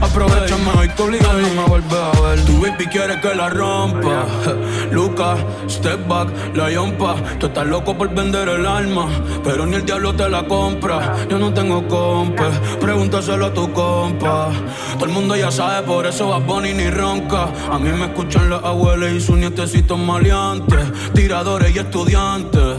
Aprovechame 0.00 0.70
hoy 0.78 0.88
que 0.90 1.02
obligado 1.02 1.40
no 1.40 1.48
me 1.48 1.64
vuelve 1.68 1.96
a 1.98 2.20
ver. 2.20 2.44
Tu 2.44 2.60
baby 2.60 2.86
quiere 2.86 3.20
que 3.20 3.34
la 3.34 3.48
rompa. 3.48 4.26
Lucas, 4.90 5.38
step 5.68 6.06
back, 6.06 6.28
la 6.54 6.70
yompa. 6.70 7.16
Tú 7.38 7.46
estás 7.46 7.66
loco 7.66 7.96
por 7.96 8.14
vender 8.14 8.48
el 8.48 8.66
alma, 8.66 9.08
pero 9.42 9.66
ni 9.66 9.76
el 9.76 9.86
diablo 9.86 10.14
te 10.14 10.28
la 10.28 10.46
compra. 10.46 11.16
Yo 11.28 11.38
no 11.38 11.52
tengo 11.52 11.86
compa, 11.88 12.50
pregúntaselo 12.80 13.46
a 13.46 13.54
tu 13.54 13.72
compa. 13.72 14.50
Todo 14.94 15.04
el 15.06 15.12
mundo 15.12 15.36
ya 15.36 15.50
sabe, 15.50 15.86
por 15.86 16.06
eso 16.06 16.28
va 16.28 16.38
Bunny 16.38 16.74
ni 16.74 16.90
ronca. 16.90 17.48
A 17.70 17.78
mí 17.78 17.90
me 17.90 18.06
escuchan 18.06 18.50
las 18.50 18.62
abuelas 18.64 19.12
y 19.12 19.20
sus 19.20 19.36
nietecitos 19.36 19.98
maleantes, 19.98 21.12
tiradores 21.14 21.74
y 21.74 21.78
estudiantes. 21.78 22.76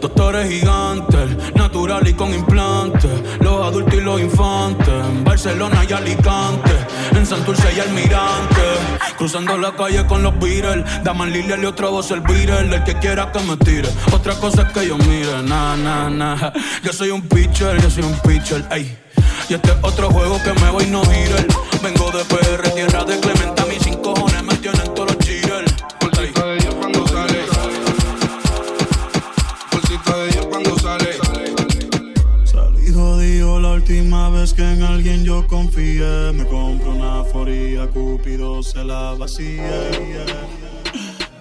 Doctores 0.00 0.48
gigantes, 0.48 1.54
natural 1.54 2.06
y 2.06 2.14
con 2.14 2.34
implantes. 2.34 3.10
Los 3.40 3.66
adultos 3.66 3.94
y 3.94 4.00
los 4.00 4.20
infantes. 4.20 4.88
En 4.88 5.24
Barcelona 5.24 5.84
y 5.88 5.92
Alicante. 5.92 6.72
En 7.14 7.26
Santurce 7.26 7.68
y 7.76 7.80
Almirante. 7.80 8.62
Cruzando 9.16 9.56
la 9.56 9.74
calle 9.74 10.06
con 10.06 10.22
los 10.22 10.38
Beatles. 10.38 10.84
Daman 11.02 11.32
Lilial 11.32 11.62
y 11.62 11.66
otra 11.66 11.88
voz 11.88 12.10
el 12.10 12.20
Beatle. 12.20 12.76
El 12.76 12.84
que 12.84 12.94
quiera 12.98 13.32
que 13.32 13.40
me 13.40 13.56
tire. 13.56 13.88
Otra 14.12 14.34
cosa 14.34 14.62
es 14.62 14.72
que 14.72 14.86
yo 14.88 14.96
mire. 14.98 15.42
Na, 15.42 15.76
na, 15.76 16.10
na. 16.10 16.52
Yo 16.82 16.92
soy 16.92 17.10
un 17.10 17.22
pitcher, 17.22 17.80
yo 17.80 17.90
soy 17.90 18.04
un 18.04 18.18
pitcher. 18.20 18.64
Ey. 18.70 18.96
Y 19.48 19.54
este 19.54 19.70
es 19.70 19.76
otro 19.82 20.10
juego 20.10 20.40
que 20.42 20.52
me 20.60 20.70
voy 20.70 20.86
no 20.86 21.02
gire. 21.04 21.46
Vengo 21.82 22.10
de 22.10 22.24
PR, 22.24 22.70
tierra 22.70 23.04
de 23.04 23.20
Clementa. 23.20 23.65
Vez 34.46 34.54
que 34.54 34.62
en 34.62 34.82
alguien 34.82 35.24
yo 35.24 35.46
confié. 35.46 36.32
Me 36.32 36.44
compro 36.46 36.92
una 36.92 37.24
foría, 37.24 37.88
Cupido 37.88 38.62
se 38.62 38.84
la 38.84 39.14
vacía. 39.14 39.90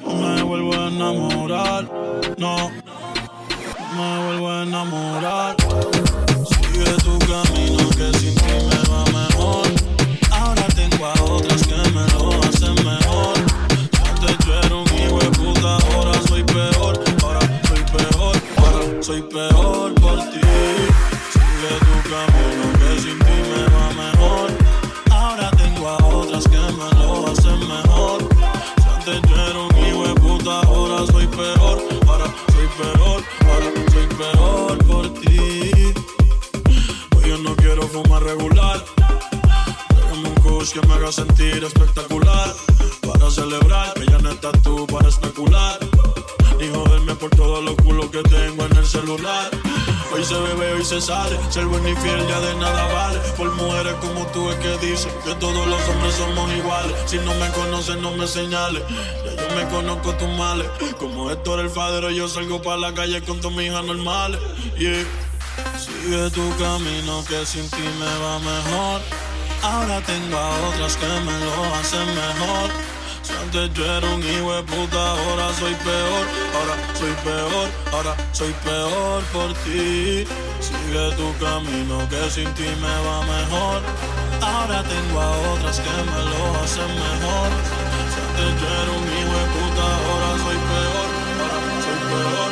No 0.02 0.16
me 0.16 0.42
vuelvo 0.44 0.74
a 0.74 0.88
enamorar, 0.88 1.84
no. 2.38 2.72
No 3.96 4.04
me 4.10 4.26
vuelvo 4.26 4.50
a 4.50 4.64
enamorar. 4.64 5.56
Sigue 6.50 6.92
tu 7.06 7.18
camino 7.32 7.90
que 7.98 8.08
sin 8.18 8.36
ti 8.36 8.56
me 8.70 8.80
va 8.92 9.04
mejor. 9.22 9.68
Ahora 10.32 10.66
tengo 10.76 11.06
a 11.06 11.14
otras 11.24 11.62
que 11.68 11.78
me 11.96 12.06
lo 12.14 12.44
hacen 12.44 12.76
mejor. 12.76 13.38
Antes 14.10 14.38
yo 14.46 14.54
era 14.64 14.76
un 14.76 14.90
hijo 15.00 15.20
de 15.20 15.30
puta, 15.38 15.78
ahora 15.94 16.14
soy 16.28 16.44
peor. 16.44 17.00
Ahora 17.24 17.42
soy 17.68 17.84
peor, 17.94 18.36
ahora 18.58 19.04
soy 19.04 19.22
peor 19.22 20.05
yo 37.96 38.02
no 38.02 38.04
quiero 38.04 38.04
fumar 38.04 38.24
regular. 38.24 38.84
Dame 40.10 40.30
un 40.30 40.36
kush 40.36 40.72
que 40.74 40.86
me 40.88 40.94
haga 40.94 41.12
sentir 41.12 41.64
espectacular. 41.64 42.54
Para 43.02 43.30
celebrar, 43.32 43.94
que 43.94 44.06
ya 44.06 44.18
no 44.20 44.32
estás 44.32 44.62
tú 44.62 44.86
para 44.88 45.08
especular. 45.08 45.80
Ni 46.60 46.68
joderme 46.68 47.16
por 47.16 47.30
todos 47.32 47.64
los 47.64 47.76
culos 47.76 48.10
que 48.10 48.22
tengo 48.24 48.66
en 48.66 48.78
el 48.78 48.86
celular. 48.86 49.50
Hoy 50.14 50.24
se 50.24 50.36
bebe, 50.36 50.74
hoy 50.74 50.86
se 50.86 51.02
sale. 51.02 51.38
Ser 51.50 51.66
buen 51.66 51.88
y 51.88 51.96
fiel 51.96 52.28
ya 52.28 52.40
de 52.40 52.56
nada 52.56 52.94
vale. 52.94 53.20
Por 53.38 53.54
mujeres 53.56 53.94
como 53.96 54.26
tú 54.28 54.50
es 54.50 54.56
que 54.58 54.78
dicen 54.86 55.12
que 55.24 55.36
todos 55.36 55.68
los 55.68 55.90
hombres 55.90 56.16
somos 56.16 56.52
iguales. 56.54 56.96
Si 57.06 57.18
no 57.18 57.34
me 57.36 57.50
conoces, 57.52 57.98
no 57.98 58.12
me 58.12 58.28
señales. 58.28 58.84
Ya 58.90 59.36
yo 59.36 59.56
me 59.56 59.68
conozco 59.70 60.14
tus 60.16 60.30
males. 60.30 60.68
Como 61.00 61.30
Héctor 61.32 61.60
el 61.60 61.70
Fadero, 61.70 62.10
yo 62.10 62.28
salgo 62.28 62.62
para 62.62 62.78
la 62.78 62.94
calle 62.94 63.22
con 63.22 63.40
tus 63.42 63.52
hijas 63.62 63.84
normales. 63.84 64.40
Yeah. 64.78 65.06
Sigue 66.06 66.30
tu 66.30 66.48
camino 66.58 67.26
que 67.26 67.44
sin 67.48 67.68
ti 67.72 67.82
me 67.82 68.12
va 68.24 68.38
mejor. 68.38 69.02
Ahora 69.64 70.00
tengo 70.02 70.38
a 70.38 70.50
otras 70.70 70.96
que 70.98 71.08
me 71.08 71.34
lo 71.46 71.76
hacen 71.80 72.06
mejor. 72.14 72.70
Si 73.24 73.34
antes 73.34 73.74
yo 73.74 73.86
era 73.86 74.08
un 74.14 74.22
hijo 74.22 74.54
de 74.54 74.62
puta, 74.70 75.02
ahora 75.14 75.52
soy 75.58 75.74
peor. 75.74 76.26
Ahora 76.58 76.76
soy 76.94 77.14
peor, 77.26 77.68
ahora 77.92 78.16
soy 78.34 78.54
peor 78.64 79.24
por 79.34 79.52
ti. 79.66 80.28
Sigue 80.62 81.06
tu 81.18 81.28
camino 81.44 81.98
que 82.08 82.30
sin 82.30 82.54
ti 82.54 82.70
me 82.86 82.96
va 83.08 83.18
mejor. 83.26 83.82
Ahora 84.42 84.84
tengo 84.84 85.20
a 85.20 85.32
otras 85.54 85.80
que 85.80 85.90
me 85.90 86.22
lo 86.30 86.42
hacen 86.62 86.92
mejor. 87.02 87.50
Si 88.12 88.18
antes 88.22 88.52
yo 88.62 88.68
era 88.82 88.92
un 89.02 89.08
hijo 89.18 89.36
de 89.42 89.48
puta, 89.56 89.86
ahora 89.98 90.30
soy 90.44 90.60
peor. 90.70 91.08
Ahora 91.42 91.58
soy 91.82 92.00
peor, 92.12 92.52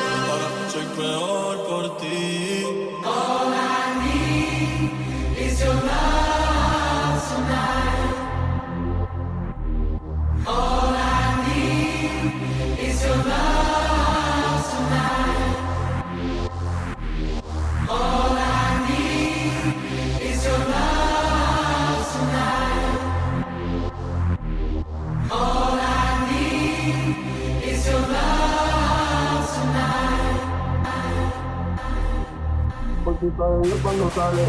cuando 33.84 34.10
sale. 34.16 34.42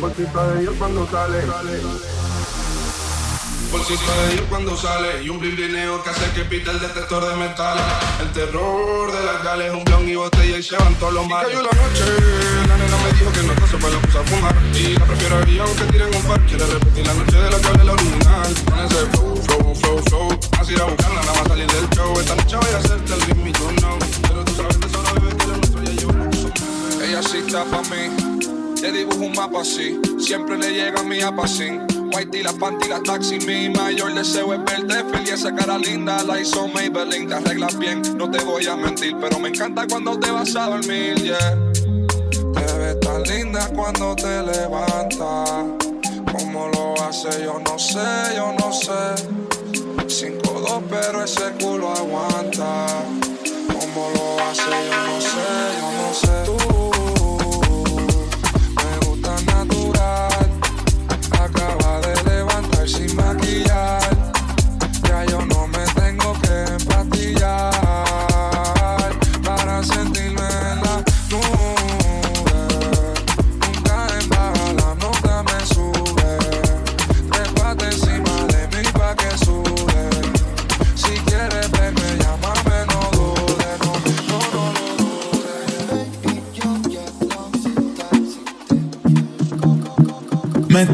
Bolsita 0.00 0.46
de 0.48 0.60
ellos 0.60 0.74
cuando 0.78 1.10
sale. 1.10 1.38
Bolsita 3.72 4.22
de 4.22 4.32
ellos 4.32 4.46
cuando 4.48 4.76
sale 4.76 5.22
y 5.22 5.28
un 5.30 5.40
blindineo 5.40 6.02
que 6.02 6.10
hace 6.10 6.30
que 6.32 6.44
pita 6.44 6.70
el 6.70 6.80
detector 6.80 7.26
de 7.28 7.36
metal. 7.36 7.78
El 8.20 8.30
terror 8.32 9.10
de 9.10 9.24
las 9.24 9.42
gales, 9.42 9.72
un 9.72 9.84
blon 9.84 10.08
y 10.08 10.14
botella 10.14 10.58
y 10.58 10.62
se 10.62 10.76
van 10.76 10.94
todos 10.96 11.14
los 11.14 11.26
males. 11.26 11.50
Y 11.50 11.56
cayó 11.56 11.62
la 11.66 11.82
noche, 11.82 12.04
la 12.68 12.76
nena 12.76 12.96
me 12.98 13.12
dijo 13.18 13.32
que 13.32 13.42
no 13.42 13.52
está 13.52 13.78
para 13.78 13.94
la 13.94 14.00
puse 14.00 14.18
a 14.18 14.22
fumar. 14.24 14.56
Y 14.74 14.98
la 14.98 15.04
prefiero 15.06 15.36
a 15.36 15.66
aunque 15.66 15.84
tiren 15.90 16.14
un 16.14 16.22
par. 16.22 16.40
Quiere 16.46 16.66
repetir 16.66 17.06
la 17.06 17.14
noche 17.14 17.36
de 17.36 17.50
la 17.50 17.58
cual 17.58 17.80
es 17.80 17.84
la 17.84 17.92
original. 17.92 18.54
Con 18.68 18.78
ese 18.80 19.06
flow, 19.12 19.36
flow, 19.36 19.74
flow, 19.74 20.02
flow. 20.08 20.40
Así 20.60 20.72
ir 20.74 20.80
a 20.80 20.84
buscarla, 20.84 21.20
nada 21.22 21.32
más 21.32 21.48
salir 21.48 21.66
del 21.66 21.88
show. 21.90 22.20
Esta 22.20 22.36
noche 22.36 22.56
voy 22.56 22.74
a 22.74 22.78
hacerte 22.78 23.14
el 23.14 23.20
ritmo 23.22 23.37
está 27.48 27.64
pa' 27.64 27.80
mí. 27.82 28.82
Dibujo 28.92 29.24
un 29.24 29.32
mapa 29.32 29.62
así. 29.62 29.98
Siempre 30.18 30.58
le 30.58 30.70
llega 30.70 31.00
a 31.00 31.02
mi 31.02 31.20
apacín. 31.22 31.80
White 32.12 32.38
y 32.38 32.42
la 32.42 32.52
panty, 32.52 32.88
la 32.88 33.02
taxi. 33.02 33.38
Mi 33.38 33.70
mayor 33.70 34.14
deseo 34.14 34.52
es 34.52 34.64
verte 34.64 35.02
feliz. 35.10 35.32
Esa 35.32 35.54
cara 35.54 35.78
linda 35.78 36.22
la 36.24 36.40
hizo 36.40 36.68
Maybelline. 36.68 37.26
Te 37.26 37.34
arreglas 37.34 37.78
bien, 37.78 38.02
no 38.16 38.30
te 38.30 38.44
voy 38.44 38.66
a 38.66 38.76
mentir. 38.76 39.16
Pero 39.20 39.38
me 39.38 39.48
encanta 39.48 39.86
cuando 39.86 40.18
te 40.18 40.30
vas 40.30 40.54
a 40.56 40.66
dormir, 40.66 41.14
yeah. 41.22 41.56
Te 42.54 42.78
ves 42.78 43.00
tan 43.00 43.22
linda 43.22 43.66
cuando 43.74 44.14
te 44.14 44.42
levantas. 44.42 45.64
Cómo 46.32 46.68
lo 46.68 47.02
hace, 47.02 47.30
yo 47.44 47.60
no 47.64 47.78
sé, 47.78 48.36
yo 48.36 48.52
no 48.58 48.72
sé. 48.72 49.26
5-2, 50.06 50.82
pero 50.90 51.24
ese 51.24 51.50
culo 51.60 51.92
aguanta. 51.94 52.86
Cómo 53.68 54.10
lo 54.14 54.44
hace, 54.44 54.70
yo 54.90 54.96
no 55.06 55.20
sé, 55.20 55.48
yo 55.80 55.88
no 55.96 56.14
sé. 56.14 56.44
Tú 56.44 56.77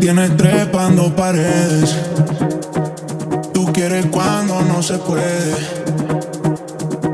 tienes 0.01 0.37
trepando 0.37 1.15
paredes. 1.15 1.95
Tú 3.53 3.73
quieres 3.73 4.07
cuando 4.07 4.61
no 4.63 4.83
se 4.83 4.99
puede. 4.99 5.55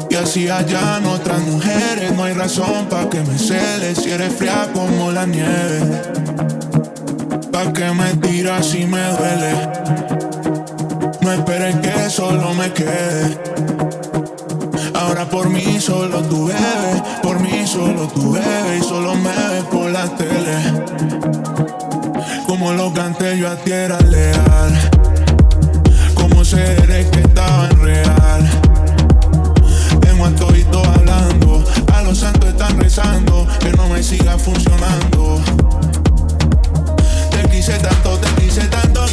Y 0.08 0.14
así 0.14 0.48
hallan 0.48 1.06
otras 1.06 1.40
mujeres. 1.40 2.12
No 2.16 2.24
hay 2.24 2.34
razón 2.34 2.86
para 2.88 3.08
que 3.08 3.20
me 3.20 3.38
celes 3.38 3.98
si 3.98 4.10
eres 4.10 4.34
fría 4.34 4.68
como 4.72 5.10
la 5.10 5.26
nieve. 5.26 5.80
Pa' 7.52 7.72
que 7.72 7.90
me 7.92 8.14
tiras 8.16 8.66
si 8.66 8.86
me 8.86 9.02
duele. 9.02 9.54
No 11.20 11.32
esperes 11.32 11.76
que 11.76 12.10
solo 12.10 12.54
me 12.54 12.72
quede. 12.72 13.38
Ahora 14.94 15.24
por 15.28 15.48
mí 15.48 15.80
solo 15.80 16.22
tú 16.22 16.46
bebes, 16.46 17.02
por 17.22 17.40
mí 17.40 17.66
solo 17.66 18.06
tú 18.08 18.32
bebes 18.32 18.80
y 18.80 18.82
solo 18.82 19.14
me 19.14 19.30
ves 19.30 19.64
por 19.64 19.90
la 19.90 20.06
tele. 20.16 21.29
Como 22.60 22.74
lo 22.74 22.92
canté 22.92 23.38
yo 23.38 23.48
a 23.48 23.56
ti 23.56 23.72
era 23.72 23.98
leal. 24.00 24.90
Como 26.14 26.44
seres 26.44 27.06
que 27.06 27.20
estaba 27.20 27.66
en 27.70 27.80
real. 27.80 28.50
Tengo 30.02 30.26
a 30.26 30.30
todito 30.32 30.84
hablando, 30.84 31.64
a 31.90 32.02
los 32.02 32.18
santos 32.18 32.50
están 32.50 32.78
rezando 32.78 33.46
que 33.60 33.72
no 33.72 33.88
me 33.88 34.02
siga 34.02 34.36
funcionando. 34.36 35.40
Te 37.30 37.48
quise 37.48 37.78
tanto, 37.78 38.18
te 38.18 38.42
quise 38.42 38.68
tanto 38.68 39.06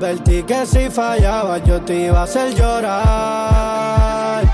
advertí 0.00 0.42
que 0.44 0.64
si 0.64 0.88
fallaba 0.88 1.58
yo 1.58 1.82
te 1.82 2.06
iba 2.06 2.20
a 2.20 2.22
hacer 2.22 2.54
llorar. 2.54 4.44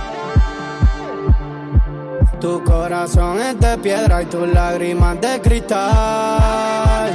Tu 2.40 2.64
corazón 2.64 3.40
es 3.40 3.60
de 3.60 3.78
piedra 3.78 4.22
y 4.22 4.26
tus 4.26 4.48
lágrimas 4.48 5.20
de 5.20 5.40
cristal. 5.40 7.12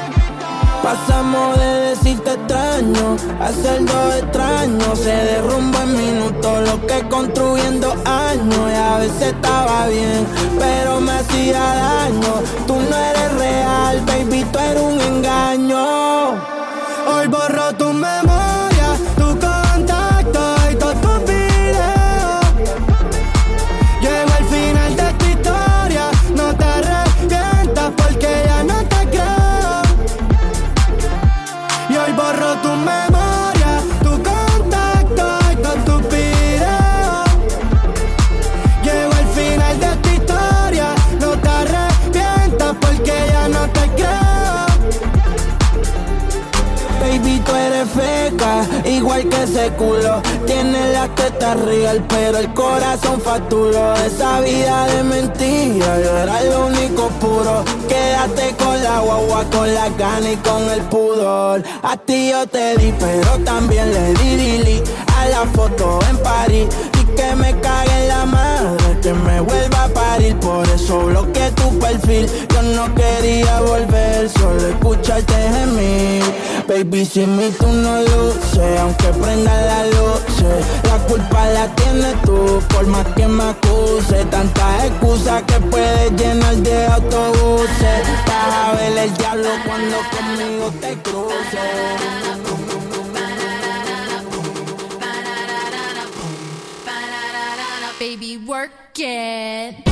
Pasamos 0.82 1.60
de 1.60 1.66
decirte 1.90 2.32
extraño 2.32 3.18
a 3.40 3.50
ser 3.52 3.84
dos 3.86 4.16
extraños. 4.16 5.00
Se 5.00 5.14
derrumba 5.14 5.84
en 5.84 5.98
minutos 5.98 6.70
lo 6.70 6.88
que 6.88 7.06
construyendo 7.10 7.94
años. 8.06 8.72
Y 8.72 8.76
a 8.76 8.98
veces 8.98 9.34
estaba 9.34 9.88
bien, 9.88 10.26
pero 10.58 11.02
me 11.02 11.12
hacía 11.12 11.60
daño. 11.60 12.42
Tú 12.66 12.76
no 12.76 12.96
eres 12.96 13.34
real, 13.38 14.02
baby, 14.06 14.46
tú 14.52 14.60
eres 14.60 14.82
un 14.82 15.02
engaño. 15.02 16.21
Igual 49.12 49.30
que 49.30 49.44
ese 49.44 49.70
culo. 49.72 50.22
Tienes 50.46 50.94
la 50.94 51.08
teta 51.16 51.54
real, 51.56 52.04
pero 52.08 52.38
el 52.38 52.54
corazón 52.54 53.20
facturó. 53.22 53.94
Esa 53.96 54.40
vida 54.42 54.88
de 54.88 55.04
mentira, 55.04 56.00
yo 56.02 56.18
era 56.18 56.44
lo 56.44 56.68
único 56.68 57.08
puro. 57.20 57.64
Quédate 57.88 58.56
con 58.58 58.82
la 58.84 59.00
guagua, 59.00 59.44
con 59.52 59.74
la 59.74 59.90
gana 59.90 60.32
y 60.32 60.36
con 60.38 60.70
el 60.70 60.82
pudor. 60.84 61.64
A 61.84 61.98
ti 61.98 62.30
yo 62.32 62.48
te 62.48 62.78
di, 62.78 62.94
pero 63.00 63.38
también 63.44 63.92
le 63.92 64.14
di 64.14 64.36
Lili 64.36 64.84
a 65.18 65.26
la 65.28 65.46
foto 65.54 66.00
en 66.10 66.18
París. 66.18 66.68
Y 67.02 67.06
que 67.16 67.36
me 67.36 67.60
cague 67.60 68.02
en 68.02 68.08
la 68.08 68.26
madre, 68.26 68.91
que 69.02 69.14
me 69.14 69.42
vuelva 69.42 69.86
a 69.86 69.88
parir. 69.90 70.36
Por 70.38 70.68
eso 70.70 71.00
bloqueé 71.06 71.52
tu 71.52 71.80
perfil. 71.80 72.28
Yo 72.54 72.62
no 72.62 72.94
quería 72.96 73.62
volver, 73.62 74.30
solo 74.30 74.68
escucharte 74.68 75.34
gemir. 75.34 76.24
Baby, 76.68 77.06
sin 77.06 77.36
mí 77.36 77.52
tú 77.60 77.68
no 77.68 78.02
luces, 78.02 78.80
aunque 78.80 79.08
prenda 79.08 79.54
la 79.66 79.86
luz. 79.88 80.22
La 80.84 80.98
culpa 81.08 81.46
la 81.48 81.68
tienes 81.76 82.22
tú, 82.24 82.62
por 82.74 82.86
más 82.88 83.06
que 83.16 83.28
me 83.28 83.44
acuse. 83.44 84.26
Tantas 84.26 84.86
excusas 84.86 85.44
que 85.44 85.60
puedes 85.60 86.12
llenar 86.14 86.56
de 86.58 86.86
autobuses. 86.88 88.02
Vas 88.28 88.56
a 88.56 88.72
ver 88.74 88.98
el 88.98 89.14
diablo 89.18 89.50
cuando 89.66 89.98
conmigo 90.12 90.72
te 90.80 90.94
cruces. 91.02 92.41
Baby, 98.12 98.36
work 98.36 98.72
it. 99.00 99.91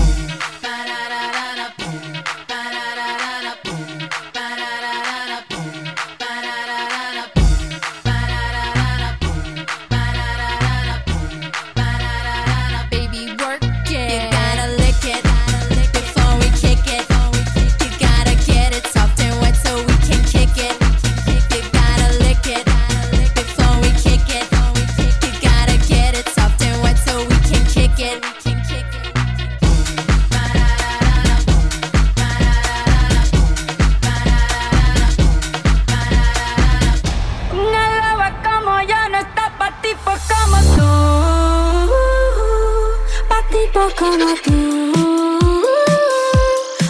Pa' 43.79 43.87
tipos 43.87 43.93
como 43.93 44.33
tú. 44.43 45.71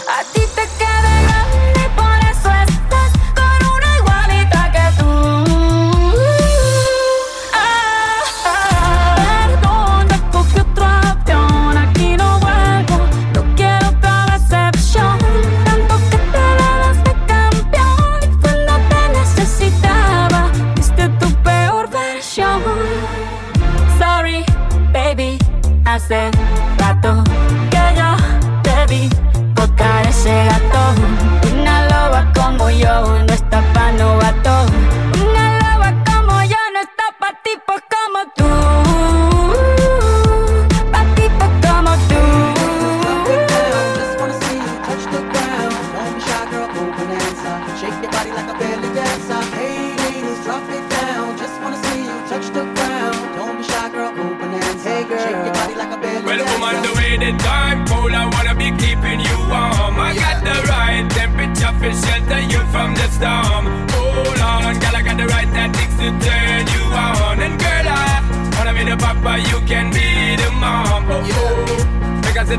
A 0.07 0.23
ti 0.33 0.41
te 0.55 0.63
queda 0.79 1.13
grande 1.25 1.83
por 1.95 2.17
eso 2.31 2.49
estás 2.65 3.11
con 3.37 3.59
una 3.75 3.89
igualita 3.99 4.61
que 4.71 4.85
tú. 4.97 5.11
Ah, 7.53 8.23
ah, 8.45 9.15
perdón, 9.17 10.07
ya 10.09 10.19
cogí 10.31 10.59
otro 10.59 10.85
avión, 10.85 11.77
aquí 11.77 12.17
no 12.17 12.39
vuelvo. 12.39 12.97
No 13.35 13.41
quiero 13.55 13.89
otra 13.89 14.25
decepción. 14.33 15.17
Tanto 15.65 15.95
que 16.09 16.17
te 16.33 16.43
dabas 16.59 16.97
de 17.03 17.13
campeón 17.27 18.19
y 18.23 18.27
cuando 18.41 18.73
te 18.89 19.01
necesitaba, 19.19 20.41
viste 20.75 21.07
tu 21.19 21.27
peor 21.43 21.87
versión. 21.91 22.63
Sorry, 23.99 24.43
baby, 24.91 25.37
hace 25.85 26.31
que 27.01 27.95
yo 27.95 28.15
te 28.63 28.85
vi 28.87 29.09
botar 29.55 30.07
ese 30.07 30.45
gato. 30.45 31.18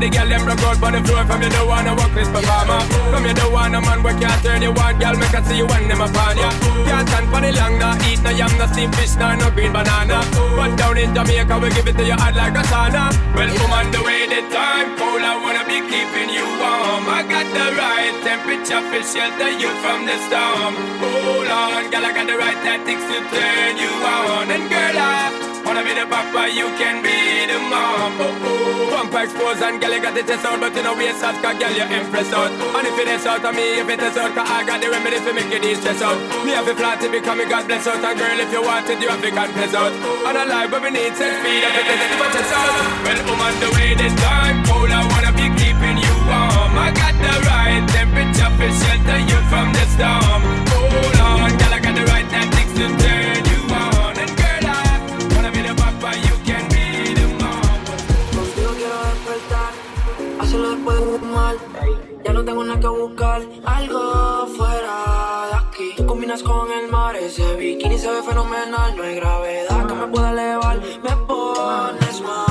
The 0.01 0.09
girl 0.09 0.27
them 0.27 0.43
broke 0.45 0.65
out 0.65 0.81
on 0.81 0.93
the 0.97 1.01
floor 1.05 1.23
From 1.29 1.41
you 1.45 1.49
don't 1.53 1.67
wanna 1.69 1.93
walk 1.93 2.11
this 2.17 2.27
performer 2.33 2.81
From 3.13 3.23
you 3.25 3.33
don't 3.37 3.53
wanna 3.53 3.79
man 3.81 4.01
where 4.01 4.17
can't 4.17 4.41
turn 4.41 4.61
you 4.65 4.73
on 4.73 4.97
Girl, 4.97 5.15
make 5.15 5.35
I 5.37 5.41
see 5.45 5.57
you 5.61 5.67
when 5.69 5.87
them 5.87 6.01
upon 6.01 6.37
ya. 6.41 6.49
Can't 6.89 7.07
stand 7.07 7.27
for 7.29 7.41
the 7.41 7.51
long, 7.53 7.77
nah 7.77 7.93
Eat 8.09 8.21
no 8.25 8.31
yam, 8.33 8.51
no 8.57 8.65
steamed 8.65 8.95
fish, 8.97 9.15
nah, 9.15 9.37
no 9.37 9.51
green 9.53 9.71
banana. 9.71 10.25
But 10.57 10.75
down 10.75 10.97
in 10.97 11.13
Jamaica, 11.13 11.55
we 11.61 11.69
give 11.69 11.87
it 11.87 11.95
to 12.01 12.03
you 12.03 12.17
hot 12.17 12.33
like 12.33 12.57
a 12.57 12.63
sauna. 12.65 13.13
Well, 13.37 13.51
woman, 13.61 13.87
the 13.93 14.01
way 14.01 14.25
the 14.25 14.41
time 14.49 14.97
cold 14.97 15.21
I 15.21 15.37
wanna 15.37 15.63
be 15.69 15.77
keeping 15.85 16.29
you 16.33 16.45
warm. 16.57 17.05
I 17.05 17.21
got 17.29 17.47
the 17.53 17.67
right 17.77 18.15
temperature 18.25 18.81
for 18.89 19.03
shelter 19.05 19.51
you 19.61 19.69
from 19.85 20.09
the 20.09 20.17
storm. 20.25 20.73
Hold 20.97 21.49
on, 21.49 21.83
girl, 21.93 22.05
I 22.05 22.11
got 22.11 22.25
the 22.25 22.37
right 22.37 22.59
tactics 22.65 23.05
to 23.05 23.17
turn 23.29 23.73
you 23.77 23.91
on. 24.01 24.49
And 24.49 24.65
girl, 24.65 24.97
I 24.97 25.40
wanna 25.71 25.87
be 25.87 25.95
the 25.95 26.03
papa, 26.03 26.51
you 26.51 26.67
can 26.75 26.99
be 26.99 27.47
the 27.47 27.55
mom. 27.71 28.19
Oh, 28.19 28.27
oh. 28.27 28.91
Pump 28.91 29.15
expose 29.15 29.63
and 29.63 29.79
girl, 29.79 29.95
you 29.95 30.03
got 30.03 30.11
the 30.11 30.19
test 30.19 30.43
out 30.43 30.59
But 30.59 30.75
you 30.75 30.83
know 30.83 30.99
waste 30.99 31.23
out, 31.23 31.39
cause 31.39 31.55
girl, 31.55 31.71
you 31.71 31.87
impress 31.87 32.27
out. 32.35 32.51
And 32.51 32.83
if 32.91 32.99
it 32.99 33.07
is 33.07 33.23
out 33.23 33.39
of 33.39 33.55
me, 33.55 33.79
if 33.79 33.87
it 33.87 34.03
is 34.03 34.17
out 34.19 34.35
Cause 34.35 34.51
I 34.51 34.67
got 34.67 34.83
the 34.83 34.91
remedy 34.91 35.23
for 35.23 35.31
make 35.31 35.47
you 35.47 35.75
stress 35.79 36.03
out. 36.03 36.19
Me 36.43 36.51
have 36.51 36.67
a 36.67 36.75
flat 36.75 36.99
to 36.99 37.07
become 37.07 37.39
a 37.39 37.47
God 37.47 37.71
bless 37.71 37.87
out 37.87 38.03
And 38.03 38.19
girl, 38.19 38.39
if 38.43 38.51
you 38.51 38.59
want 38.59 38.89
it, 38.91 38.99
you 38.99 39.07
have 39.07 39.23
to 39.23 39.31
confess 39.31 39.71
out. 39.71 39.95
And 40.27 40.37
a 40.37 40.43
life, 40.43 40.69
but 40.75 40.83
we 40.83 40.91
need 40.91 41.15
sex 41.15 41.31
speed 41.39 41.63
If 41.63 41.75
it 41.79 41.87
is, 41.87 41.99
it's 42.03 42.15
what 42.19 42.35
it's 42.35 42.51
out 42.51 42.75
Well, 43.07 43.19
on 43.31 43.55
the 43.63 43.69
way, 43.79 43.95
the 43.95 44.07
time 44.19 44.57
cold 44.67 44.91
I 44.91 44.99
wanna 45.07 45.31
be 45.39 45.47
keeping 45.55 45.97
you 46.03 46.15
warm. 46.27 46.75
I 46.75 46.91
got 46.91 47.15
the 47.15 47.33
right 47.47 47.83
temperature 47.95 48.51
for 48.59 48.71
shelter 48.75 49.19
you 49.23 49.39
from 49.47 49.71
the 49.71 49.85
storm. 49.87 50.41
Hold 50.67 51.15
on, 51.15 51.51
girl, 51.55 51.73
I 51.73 51.79
got 51.79 51.95
the 51.95 52.03
right 52.11 52.27
tactics 52.27 52.75
to 52.75 52.85
turn 52.99 53.20
hacerlo 60.81 60.91
después 60.91 60.99
de 60.99 61.19
fumar. 61.19 61.55
Ya 62.23 62.33
no 62.33 62.45
tengo 62.45 62.63
nada 62.63 62.79
que 62.79 62.87
buscar, 62.87 63.41
algo 63.65 64.47
fuera 64.47 65.47
de 65.49 65.55
aquí. 65.57 66.03
Combinas 66.05 66.43
con 66.43 66.71
el 66.71 66.89
mar, 66.89 67.15
ese 67.15 67.55
bikini 67.55 67.97
se 67.97 68.09
ve 68.11 68.23
fenomenal. 68.23 68.95
No 68.95 69.03
hay 69.03 69.15
gravedad 69.15 69.87
que 69.87 69.93
me 69.93 70.07
pueda 70.07 70.31
elevar, 70.31 70.79
me 71.03 71.15
pones 71.27 72.21
mal. 72.21 72.50